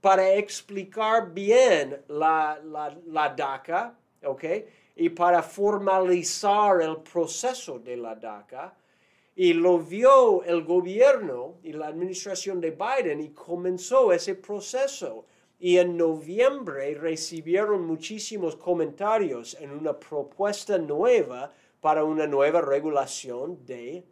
para 0.00 0.34
explicar 0.34 1.32
bien 1.32 2.00
la, 2.08 2.60
la, 2.64 3.28
DACA, 3.30 3.94
¿ok? 4.24 4.44
Y 4.94 5.08
para 5.10 5.42
formalizar 5.42 6.80
el 6.80 6.98
proceso 6.98 7.78
de 7.78 7.96
la 7.96 8.14
DACA. 8.14 8.74
Y 9.34 9.52
lo 9.52 9.78
vio 9.78 10.42
el 10.44 10.62
gobierno 10.64 11.56
y 11.62 11.72
la 11.72 11.88
administración 11.88 12.60
de 12.60 12.70
Biden 12.70 13.20
y 13.20 13.30
comenzó 13.30 14.12
ese 14.12 14.36
proceso 14.36 15.26
y 15.58 15.78
en 15.78 15.96
noviembre 15.96 16.94
recibieron 16.94 17.86
muchísimos 17.86 18.56
comentarios 18.56 19.56
en 19.60 19.70
una 19.70 19.98
propuesta 19.98 20.76
nueva 20.78 21.52
para 21.80 22.04
una 22.04 22.26
nueva 22.26 22.60
regulación 22.60 23.64
de, 23.64 24.04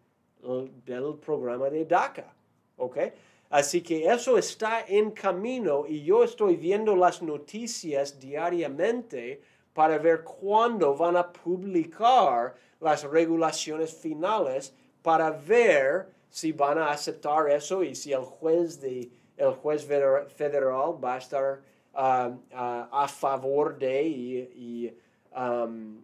del 0.85 1.15
programa 1.19 1.69
de 1.69 1.85
DACA. 1.85 2.35
¿okay? 2.77 3.13
Así 3.51 3.83
que 3.83 4.07
eso 4.07 4.39
está 4.39 4.85
en 4.87 5.11
camino 5.11 5.85
y 5.87 6.03
yo 6.03 6.25
estoy 6.25 6.57
viendo 6.57 6.97
las 6.97 7.23
noticias 7.23 8.19
diariamente 8.19 9.43
para 9.73 9.99
ver 9.99 10.25
cuándo 10.25 10.97
van 10.97 11.17
a 11.17 11.31
publicar 11.31 12.55
las 12.81 13.03
regulaciones 13.05 13.93
finales 13.93 14.75
para 15.03 15.31
ver 15.31 16.09
si 16.31 16.53
van 16.53 16.79
a 16.79 16.91
aceptar 16.91 17.51
eso 17.51 17.83
y 17.83 17.95
si 17.95 18.13
el 18.13 18.25
juez 18.25 18.81
de 18.81 19.11
el 19.37 19.53
juez 19.53 19.85
federal 19.85 20.99
va 21.03 21.15
a 21.15 21.19
estar 21.19 21.61
um, 21.95 22.39
uh, 22.53 22.87
a 22.91 23.09
favor 23.09 23.77
de 23.79 24.03
y, 24.03 24.97
um, 25.37 26.01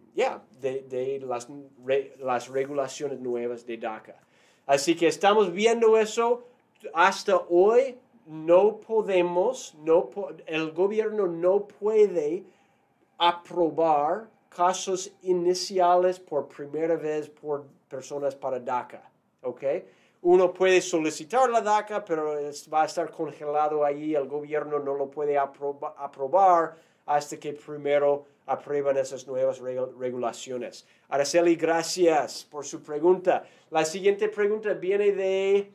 de, 0.59 1.23
las, 1.25 1.47
las, 2.19 2.47
regulaciones 2.49 3.19
nuevas 3.19 3.65
de 3.65 3.77
DACA. 3.77 4.15
Así 4.65 4.95
que 4.95 5.07
estamos 5.07 5.51
viendo 5.51 5.97
eso. 5.97 6.43
Hasta 6.93 7.37
hoy 7.49 7.97
no 8.25 8.77
podemos, 8.77 9.75
no 9.83 10.09
el 10.45 10.71
gobierno 10.71 11.27
no 11.27 11.67
puede 11.67 12.43
aprobar 13.17 14.29
casos 14.49 15.11
iniciales 15.21 16.19
por 16.19 16.47
primera 16.47 16.95
vez 16.95 17.29
por 17.29 17.65
personas 17.87 18.35
para 18.35 18.59
DACA. 18.59 19.11
¿ok?, 19.41 19.63
uno 20.21 20.53
puede 20.53 20.81
solicitar 20.81 21.49
la 21.49 21.61
DACA, 21.61 22.05
pero 22.05 22.35
va 22.71 22.83
a 22.83 22.85
estar 22.85 23.09
congelado 23.09 23.83
ahí, 23.83 24.13
el 24.13 24.27
gobierno 24.27 24.79
no 24.79 24.93
lo 24.93 25.09
puede 25.09 25.37
aprobar 25.37 26.77
hasta 27.05 27.37
que 27.37 27.53
primero 27.53 28.25
aprueban 28.45 28.97
esas 28.97 29.25
nuevas 29.25 29.59
regulaciones. 29.59 30.85
Araceli, 31.09 31.55
gracias 31.55 32.45
por 32.49 32.65
su 32.65 32.81
pregunta. 32.83 33.43
La 33.71 33.83
siguiente 33.83 34.29
pregunta 34.29 34.73
viene 34.73 35.11
de, 35.11 35.71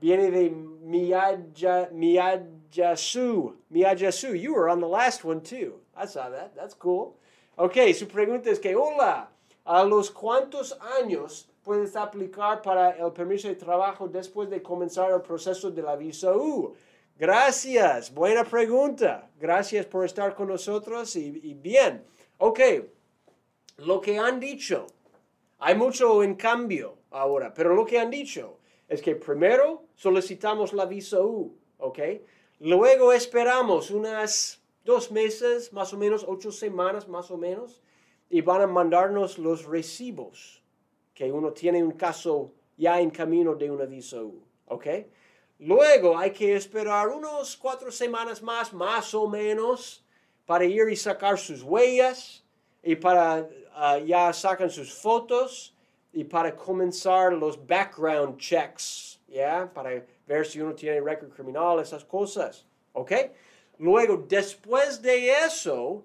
viene 0.00 0.30
de 0.30 0.50
Miyaja, 0.50 1.88
Miyajasu. 1.92 3.56
Miyajasu, 3.70 4.40
you 4.40 4.54
were 4.54 4.70
on 4.70 4.80
the 4.80 4.86
last 4.86 5.24
one 5.24 5.40
too. 5.40 5.80
I 5.96 6.06
saw 6.06 6.30
that. 6.30 6.54
That's 6.54 6.74
cool. 6.74 7.16
Ok, 7.56 7.92
su 7.94 8.06
pregunta 8.06 8.50
es 8.50 8.58
que, 8.60 8.74
hola, 8.74 9.28
¿a 9.64 9.84
los 9.84 10.10
cuántos 10.10 10.78
años 11.02 11.49
puedes 11.70 11.94
aplicar 11.94 12.60
para 12.62 12.96
el 12.96 13.12
permiso 13.12 13.46
de 13.46 13.54
trabajo 13.54 14.08
después 14.08 14.50
de 14.50 14.60
comenzar 14.60 15.12
el 15.12 15.20
proceso 15.20 15.70
de 15.70 15.80
la 15.80 15.94
visa 15.94 16.34
U. 16.34 16.74
Gracias, 17.16 18.12
buena 18.12 18.42
pregunta. 18.42 19.30
Gracias 19.38 19.86
por 19.86 20.04
estar 20.04 20.34
con 20.34 20.48
nosotros 20.48 21.14
y, 21.14 21.26
y 21.44 21.54
bien. 21.54 22.02
Ok, 22.38 22.58
lo 23.76 24.00
que 24.00 24.18
han 24.18 24.40
dicho, 24.40 24.88
hay 25.60 25.76
mucho 25.76 26.24
en 26.24 26.34
cambio 26.34 26.96
ahora, 27.12 27.54
pero 27.54 27.72
lo 27.72 27.86
que 27.86 28.00
han 28.00 28.10
dicho 28.10 28.58
es 28.88 29.00
que 29.00 29.14
primero 29.14 29.84
solicitamos 29.94 30.72
la 30.72 30.86
visa 30.86 31.20
U, 31.20 31.56
¿ok? 31.78 32.00
Luego 32.58 33.12
esperamos 33.12 33.92
unas 33.92 34.60
dos 34.84 35.12
meses, 35.12 35.72
más 35.72 35.92
o 35.92 35.98
menos, 35.98 36.24
ocho 36.26 36.50
semanas 36.50 37.06
más 37.06 37.30
o 37.30 37.36
menos, 37.36 37.80
y 38.28 38.40
van 38.40 38.60
a 38.60 38.66
mandarnos 38.66 39.38
los 39.38 39.66
recibos, 39.66 40.59
que 41.20 41.30
uno 41.30 41.52
tiene 41.52 41.84
un 41.84 41.92
caso 41.92 42.50
ya 42.78 42.98
en 42.98 43.10
camino 43.10 43.54
de 43.54 43.70
una 43.70 43.84
visa 43.84 44.22
¿ok? 44.68 44.86
Luego 45.58 46.16
hay 46.16 46.30
que 46.30 46.56
esperar 46.56 47.08
unos 47.08 47.58
cuatro 47.58 47.92
semanas 47.92 48.42
más, 48.42 48.72
más 48.72 49.12
o 49.12 49.28
menos, 49.28 50.02
para 50.46 50.64
ir 50.64 50.88
y 50.88 50.96
sacar 50.96 51.36
sus 51.36 51.62
huellas 51.62 52.42
y 52.82 52.96
para 52.96 53.46
ah, 53.74 53.98
ya 53.98 54.32
sacan 54.32 54.70
sus 54.70 54.94
fotos 54.94 55.76
y 56.10 56.24
para 56.24 56.56
comenzar 56.56 57.34
los 57.34 57.66
background 57.66 58.38
checks, 58.38 59.20
¿ya? 59.28 59.70
Para 59.74 60.02
ver 60.26 60.46
si 60.46 60.58
uno 60.62 60.74
tiene 60.74 61.02
récord 61.02 61.34
criminal, 61.34 61.80
esas 61.80 62.02
cosas, 62.02 62.64
¿ok? 62.94 63.12
Luego, 63.76 64.24
después 64.26 65.02
de 65.02 65.32
eso, 65.44 66.02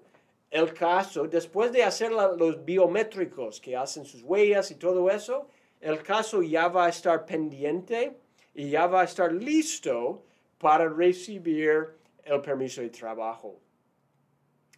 el 0.50 0.72
caso, 0.72 1.26
después 1.26 1.72
de 1.72 1.82
hacer 1.82 2.12
los 2.12 2.64
biométricos 2.64 3.60
que 3.60 3.76
hacen 3.76 4.04
sus 4.04 4.22
huellas 4.22 4.70
y 4.70 4.76
todo 4.76 5.10
eso, 5.10 5.48
el 5.80 6.02
caso 6.02 6.42
ya 6.42 6.68
va 6.68 6.86
a 6.86 6.88
estar 6.88 7.26
pendiente 7.26 8.16
y 8.54 8.70
ya 8.70 8.86
va 8.86 9.02
a 9.02 9.04
estar 9.04 9.32
listo 9.32 10.24
para 10.58 10.88
recibir 10.88 11.88
el 12.24 12.40
permiso 12.40 12.80
de 12.80 12.90
trabajo. 12.90 13.60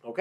¿Ok? 0.02 0.20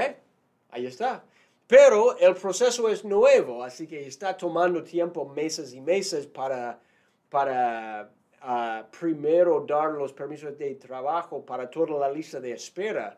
Ahí 0.70 0.86
está. 0.86 1.24
Pero 1.68 2.18
el 2.18 2.34
proceso 2.36 2.88
es 2.88 3.04
nuevo, 3.04 3.64
así 3.64 3.88
que 3.88 4.08
está 4.08 4.38
tomando 4.38 4.84
tiempo, 4.84 5.28
meses 5.28 5.74
y 5.74 5.82
meses 5.82 6.26
para, 6.26 6.80
para 7.30 8.10
ah, 8.42 8.88
primero 8.98 9.66
dar 9.68 9.92
los 9.92 10.14
permisos 10.14 10.58
de 10.58 10.76
trabajo 10.76 11.46
para 11.46 11.70
toda 11.70 12.00
la 12.00 12.10
lista 12.10 12.40
de 12.40 12.54
espera. 12.54 13.18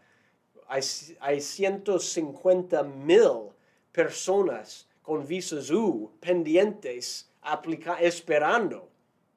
Hay, 0.69 0.81
hay 1.19 1.41
150 1.41 2.83
mil 2.83 3.51
personas 3.91 4.87
con 5.01 5.25
visas 5.25 5.69
U 5.71 6.11
pendientes 6.19 7.29
esperando, 7.99 8.87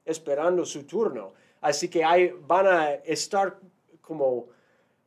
esperando 0.05 0.65
su 0.65 0.83
turno. 0.83 1.33
Así 1.61 1.89
que 1.89 2.03
van 2.45 2.67
a 2.67 2.91
estar 2.93 3.57
como 4.01 4.47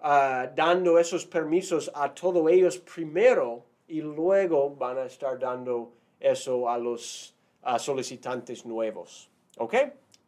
ah, 0.01 0.51
dando 0.55 0.99
esos 0.99 1.25
permisos 1.25 1.91
a 1.95 2.13
todos 2.13 2.51
ellos 2.51 2.79
primero 2.79 3.65
y 3.87 4.01
luego 4.01 4.71
van 4.71 4.99
a 4.99 5.05
estar 5.05 5.39
dando 5.39 5.93
eso 6.19 6.69
a 6.69 6.77
los 6.79 7.35
solicitantes 7.79 8.65
nuevos. 8.67 9.31
¿Ok? 9.59 9.75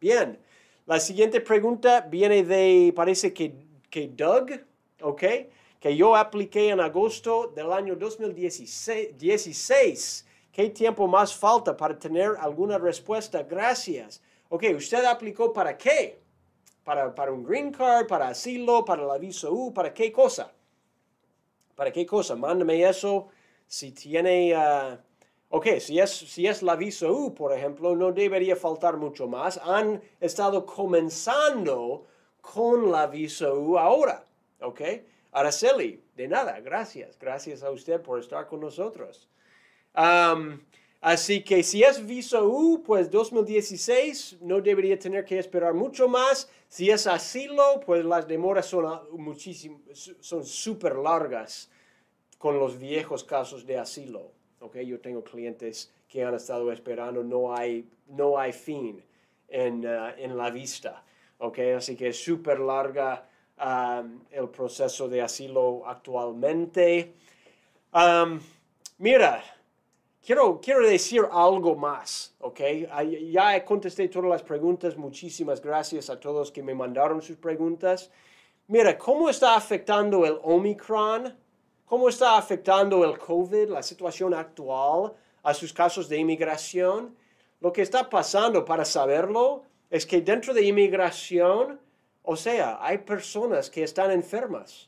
Bien. 0.01 0.39
La 0.87 1.01
siguiente 1.01 1.41
pregunta 1.41 2.01
viene 2.01 2.45
de, 2.45 2.93
parece 2.95 3.33
que, 3.35 3.53
que 3.91 4.09
Doug, 4.09 4.51
¿ok? 5.03 5.23
Que 5.81 5.97
yo 5.97 6.15
apliqué 6.17 6.71
en 6.71 6.81
agosto 6.81 7.53
del 7.55 7.73
año 7.73 7.95
2016. 7.95 10.27
¿Qué 10.51 10.71
tiempo 10.71 11.07
más 11.07 11.37
falta 11.37 11.77
para 11.77 11.99
tener 11.99 12.33
alguna 12.41 12.79
respuesta? 12.79 13.45
Gracias. 13.45 14.21
Ok, 14.49 14.65
¿usted 14.77 15.05
aplicó 15.05 15.53
para 15.53 15.77
qué? 15.77 16.19
Para, 16.83 17.15
para 17.15 17.31
un 17.33 17.45
green 17.45 17.71
card, 17.71 18.09
para 18.09 18.27
asilo, 18.29 18.85
para 18.85 19.05
la 19.05 19.19
visa 19.19 19.49
U, 19.51 19.73
¿para 19.73 19.95
qué 19.95 20.11
cosa? 20.11 20.53
¿Para 21.77 21.93
qué 21.93 22.05
cosa? 22.05 22.35
Mándame 22.35 22.89
eso 22.89 23.29
si 23.69 23.93
tiene, 23.93 24.57
uh, 24.57 24.97
ok, 25.51 25.79
si 25.79 26.01
es, 26.01 26.11
si 26.11 26.47
es 26.47 26.63
la 26.63 26.75
visa 26.75 27.09
U, 27.09 27.35
por 27.35 27.53
ejemplo, 27.53 27.95
no 27.95 28.11
debería 28.11 28.57
faltar 28.57 28.97
mucho 28.97 29.29
más. 29.29 29.59
Han 29.59 30.03
estado 30.19 30.67
comenzando 30.67 32.07
con 32.41 32.91
la 32.91 33.07
visa 33.07 33.53
U 33.53 33.79
ahora, 33.79 34.25
ok. 34.61 34.81
Araceli, 35.33 36.03
de 36.17 36.29
nada, 36.29 36.61
gracias. 36.61 37.19
Gracias 37.19 37.63
a 37.63 37.71
usted 37.71 38.01
por 38.01 38.19
estar 38.21 38.47
con 38.47 38.61
nosotros. 38.61 39.29
Así 41.01 41.45
que 41.45 41.63
si 41.63 41.83
es 41.85 42.05
visa 42.05 42.43
U, 42.43 42.83
pues 42.85 43.11
2016 43.11 44.39
no 44.41 44.61
debería 44.61 44.99
tener 44.99 45.25
que 45.25 45.39
esperar 45.39 45.73
mucho 45.73 46.09
más. 46.09 46.51
Si 46.67 46.91
es 46.91 47.07
asilo, 47.07 47.81
pues 47.87 48.05
las 48.05 48.27
demoras 48.27 48.67
son 48.67 49.01
muchísimo, 49.13 49.81
son 49.93 50.45
súper 50.45 50.97
largas 50.97 51.71
con 52.37 52.59
los 52.59 52.79
viejos 52.79 53.23
casos 53.23 53.65
de 53.65 53.79
asilo. 53.79 54.33
Okay, 54.61 54.87
yo 54.87 54.99
tengo 54.99 55.23
clientes 55.23 55.93
que 56.09 56.25
han 56.25 56.35
estado 56.35 56.73
esperando, 56.73 57.23
no 57.23 57.55
hay, 57.55 57.89
no 58.09 58.39
hay 58.39 58.53
fin 58.53 59.05
en, 59.47 59.87
uh, 59.87 60.09
en 60.17 60.37
la 60.37 60.51
vista. 60.51 61.05
Okay, 61.39 61.73
así 61.73 61.95
que 61.95 62.09
es 62.09 62.21
súper 62.21 62.59
larga 62.59 63.28
um, 63.61 64.21
el 64.31 64.49
proceso 64.49 65.09
de 65.09 65.23
asilo 65.23 65.83
actualmente. 65.87 67.15
Um, 67.93 68.41
mira, 68.99 69.43
quiero, 70.25 70.61
quiero 70.61 70.87
decir 70.87 71.23
algo 71.31 71.75
más. 71.77 72.35
Okay, 72.41 72.89
ya 73.31 73.65
contesté 73.65 74.09
todas 74.09 74.31
las 74.31 74.43
preguntas. 74.43 74.97
Muchísimas 74.97 75.61
gracias 75.61 76.11
a 76.11 76.19
todos 76.19 76.51
que 76.51 76.63
me 76.63 76.75
mandaron 76.75 77.21
sus 77.21 77.37
preguntas. 77.37 78.11
Mira, 78.67 78.97
¿cómo 78.99 79.29
está 79.31 79.57
afectando 79.57 80.25
el 80.27 80.39
Omicron? 80.43 81.35
cómo 81.89 82.09
está 82.11 82.37
afectando 82.37 83.03
el 83.05 83.19
COVID, 83.19 83.71
la 83.71 83.83
situación 83.83 84.35
actual, 84.35 85.15
a 85.43 85.55
sus 85.55 85.73
casos 85.73 86.09
de 86.09 86.19
inmigración. 86.19 87.17
Lo 87.61 87.73
que 87.73 87.83
está 87.83 88.09
pasando 88.09 88.65
para 88.65 88.85
saberlo 88.85 89.63
es 89.91 90.05
que 90.05 90.21
dentro 90.21 90.53
de 90.53 90.65
inmigración, 90.65 91.81
o 92.31 92.37
sea, 92.37 92.77
hay 92.83 92.99
personas 92.99 93.71
que 93.71 93.83
están 93.83 94.11
enfermas 94.11 94.87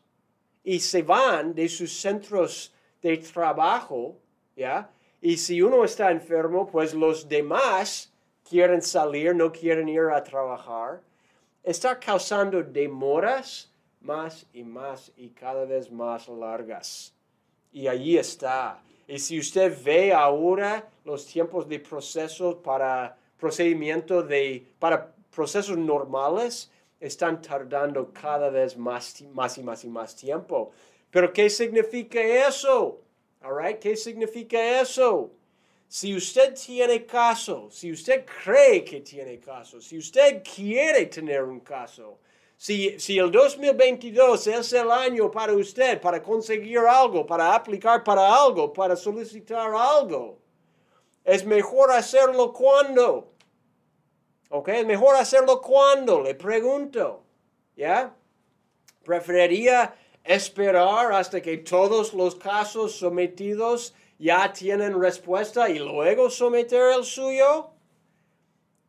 y 0.63 0.79
se 0.79 1.03
van 1.03 1.55
de 1.55 1.71
sus 1.71 1.91
centros 1.91 2.71
de 3.01 3.17
trabajo, 3.17 4.19
¿ya? 4.55 4.91
Y 5.23 5.39
si 5.39 5.63
uno 5.63 5.83
está 5.83 6.11
enfermo, 6.11 6.67
pues 6.67 6.93
los 6.93 7.27
demás 7.27 8.13
quieren 8.47 8.83
salir, 8.83 9.35
no 9.35 9.51
quieren 9.51 9.89
ir 9.89 10.03
a 10.13 10.23
trabajar. 10.23 11.01
Está 11.63 11.99
causando 11.99 12.63
demoras 12.63 13.73
más 14.03 14.45
y 14.53 14.63
más 14.63 15.11
y 15.17 15.31
cada 15.31 15.65
vez 15.65 15.91
más 15.91 16.29
largas. 16.29 17.15
Y 17.73 17.87
allí 17.87 18.19
está. 18.19 18.83
Y 19.09 19.19
si 19.19 19.39
usted 19.39 19.83
ve 19.83 20.13
ahora 20.13 20.87
los 21.07 21.25
tiempos 21.25 21.67
de 21.67 21.81
proceso 21.81 22.61
para 22.61 23.17
procedimiento 23.39 24.23
de, 24.23 24.67
para 24.79 25.15
procesos 25.35 25.79
normales, 25.79 26.71
están 27.01 27.41
tardando 27.41 28.13
cada 28.13 28.51
vez 28.51 28.77
más, 28.77 29.23
más 29.33 29.59
y 29.59 29.63
más 29.63 29.85
y 29.85 29.89
más 29.89 30.15
tiempo. 30.15 30.71
Pero 31.11 31.33
¿qué 31.33 31.51
significa 31.51 32.21
eso? 32.21 33.01
All 33.43 33.79
¿Qué 33.79 33.97
significa 33.97 34.81
eso? 34.81 35.33
Si 35.89 36.15
usted 36.15 36.55
tiene 36.55 37.05
caso, 37.05 37.69
si 37.71 37.91
usted 37.91 38.25
cree 38.45 38.85
que 38.85 39.01
tiene 39.01 39.41
caso, 39.41 39.81
si 39.81 39.99
usted 39.99 40.43
quiere 40.45 41.07
tener 41.07 41.43
un 41.43 41.61
caso, 41.61 42.21
si, 42.57 43.19
el 43.19 43.31
2022 43.33 44.47
es 44.47 44.73
el 44.75 44.91
año 44.91 45.31
para 45.31 45.55
usted, 45.55 45.99
para 45.99 46.23
conseguir 46.23 46.81
algo, 46.81 47.25
para 47.25 47.55
aplicar 47.55 48.05
para 48.05 48.33
algo, 48.33 48.71
para 48.71 48.95
solicitar 48.95 49.73
algo, 49.75 50.39
es 51.25 51.45
mejor 51.47 51.91
hacerlo 51.91 52.53
cuando. 52.53 53.33
¿Ok? 54.51 54.69
Es 54.69 54.87
mejor 54.87 55.17
hacerlo 55.17 55.61
cuando, 55.61 56.21
le 56.21 56.35
pregunto. 56.35 57.25
¿Ya? 57.77 58.15
Preferiría 59.03 59.95
esperar 60.25 61.13
hasta 61.13 61.41
que 61.41 61.57
todos 61.59 62.13
los 62.13 62.35
casos 62.35 62.95
sometidos 62.95 63.95
ya 64.19 64.53
tienen 64.53 65.01
respuesta 65.01 65.69
y 65.71 65.79
luego 65.79 66.29
someter 66.29 66.93
el 66.97 67.05
suyo? 67.05 67.71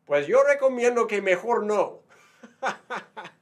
Pues 0.04 0.26
yo 0.26 0.42
recomiendo 0.42 1.06
que 1.06 1.22
mejor 1.22 1.64
no. 1.64 2.00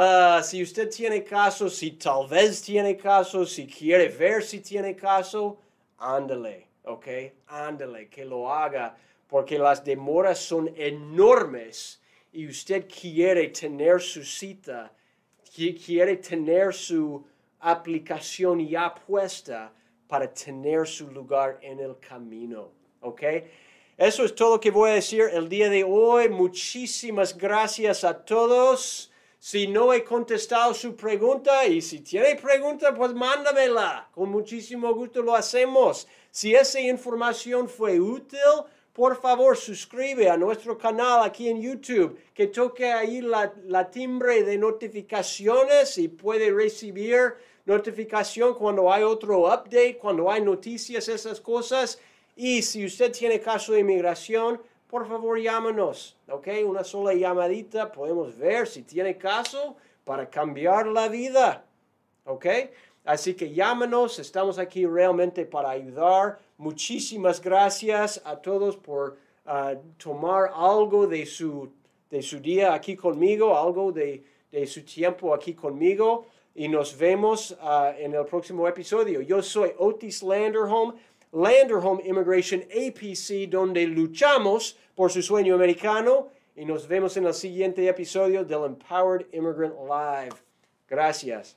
Ah, 0.00 0.42
si 0.44 0.62
usted 0.62 0.88
tiene 0.90 1.24
caso, 1.24 1.68
si 1.68 1.92
tal 1.92 2.28
vez 2.28 2.62
tiene 2.62 2.96
caso, 2.96 3.44
si 3.44 3.66
quiere 3.66 4.08
ver 4.08 4.44
si 4.44 4.60
tiene 4.60 4.94
caso, 4.94 5.58
ándale, 5.96 6.68
¿ok? 6.84 7.06
Ándale, 7.48 8.08
que 8.08 8.24
lo 8.24 8.52
haga, 8.52 8.96
porque 9.28 9.58
las 9.58 9.84
demoras 9.84 10.38
son 10.38 10.72
enormes 10.76 12.00
y 12.32 12.48
usted 12.48 12.88
quiere 12.88 13.48
tener 13.48 14.00
su 14.00 14.24
cita, 14.24 14.92
quiere 15.84 16.16
tener 16.16 16.72
su 16.72 17.24
aplicación 17.60 18.66
ya 18.66 18.94
puesta 18.94 19.72
para 20.06 20.32
tener 20.32 20.86
su 20.86 21.10
lugar 21.10 21.58
en 21.60 21.80
el 21.80 21.98
camino, 21.98 22.70
¿ok? 23.00 23.22
Eso 23.96 24.24
es 24.24 24.34
todo 24.34 24.54
lo 24.54 24.60
que 24.60 24.70
voy 24.70 24.90
a 24.90 24.94
decir 24.94 25.24
el 25.32 25.48
día 25.48 25.68
de 25.68 25.82
hoy. 25.82 26.28
Muchísimas 26.28 27.36
gracias 27.36 28.04
a 28.04 28.24
todos. 28.24 29.12
si 29.40 29.68
no 29.68 29.92
he 29.92 30.02
contestado 30.02 30.74
su 30.74 30.96
pregunta 30.96 31.64
y 31.64 31.80
si 31.80 32.00
tiene 32.00 32.34
pregunta, 32.36 32.92
pues 32.94 33.12
mándamela. 33.14 34.08
Con 34.12 34.30
muchísimo 34.30 34.92
gusto 34.94 35.22
lo 35.22 35.34
hacemos. 35.34 36.08
Si 36.30 36.54
esa 36.54 36.80
información 36.80 37.68
fue 37.68 38.00
útil, 38.00 38.40
por 38.98 39.14
favor 39.14 39.56
suscribe 39.56 40.28
a 40.28 40.36
nuestro 40.36 40.76
canal 40.76 41.22
aquí 41.22 41.48
en 41.48 41.62
YouTube, 41.62 42.18
que 42.34 42.48
toque 42.48 42.92
ahí 42.92 43.20
la, 43.20 43.52
la 43.66 43.88
timbre 43.88 44.42
de 44.42 44.58
notificaciones 44.58 45.96
y 45.98 46.08
puede 46.08 46.50
recibir 46.52 47.34
notificación 47.64 48.54
cuando 48.54 48.92
hay 48.92 49.04
otro 49.04 49.42
update, 49.42 49.98
cuando 49.98 50.28
hay 50.28 50.42
noticias, 50.42 51.06
esas 51.06 51.40
cosas. 51.40 52.00
Y 52.34 52.60
si 52.62 52.84
usted 52.84 53.12
tiene 53.12 53.38
caso 53.38 53.72
de 53.72 53.78
inmigración, 53.78 54.60
por 54.88 55.06
favor 55.06 55.38
llámanos, 55.40 56.16
¿ok? 56.28 56.48
Una 56.66 56.82
sola 56.82 57.14
llamadita, 57.14 57.92
podemos 57.92 58.36
ver 58.36 58.66
si 58.66 58.82
tiene 58.82 59.16
caso 59.16 59.76
para 60.04 60.28
cambiar 60.28 60.88
la 60.88 61.06
vida, 61.06 61.64
¿ok? 62.24 62.46
Así 63.04 63.34
que 63.34 63.54
llámanos, 63.54 64.18
estamos 64.18 64.58
aquí 64.58 64.84
realmente 64.86 65.46
para 65.46 65.70
ayudar. 65.70 66.40
Muchísimas 66.58 67.40
gracias 67.40 68.20
a 68.24 68.36
todos 68.36 68.76
por 68.76 69.16
ah, 69.46 69.74
tomar 69.96 70.50
algo 70.54 71.06
de 71.06 71.24
su, 71.24 71.70
de 72.10 72.20
su 72.20 72.40
día 72.40 72.74
aquí 72.74 72.96
conmigo, 72.96 73.56
algo 73.56 73.92
de, 73.92 74.24
de 74.50 74.66
su 74.66 74.82
tiempo 74.84 75.32
aquí 75.32 75.54
conmigo. 75.54 76.26
Y 76.56 76.66
nos 76.66 76.98
vemos 76.98 77.56
ah, 77.60 77.94
en 77.96 78.12
el 78.12 78.24
próximo 78.24 78.66
episodio. 78.66 79.20
Yo 79.20 79.40
soy 79.40 79.70
Otis 79.78 80.22
Landerholm 80.22 80.94
Landerholm 81.32 82.00
Immigration 82.04 82.62
APC, 82.62 83.48
donde 83.48 83.86
luchamos 83.86 84.76
por 84.96 85.12
su 85.12 85.22
sueño 85.22 85.54
americano. 85.54 86.28
Y 86.56 86.64
nos 86.64 86.88
vemos 86.88 87.16
en 87.16 87.26
el 87.26 87.34
siguiente 87.34 87.86
episodio 87.86 88.44
del 88.44 88.64
Empowered 88.64 89.26
Immigrant 89.32 89.74
Live. 89.76 90.34
Gracias. 90.88 91.56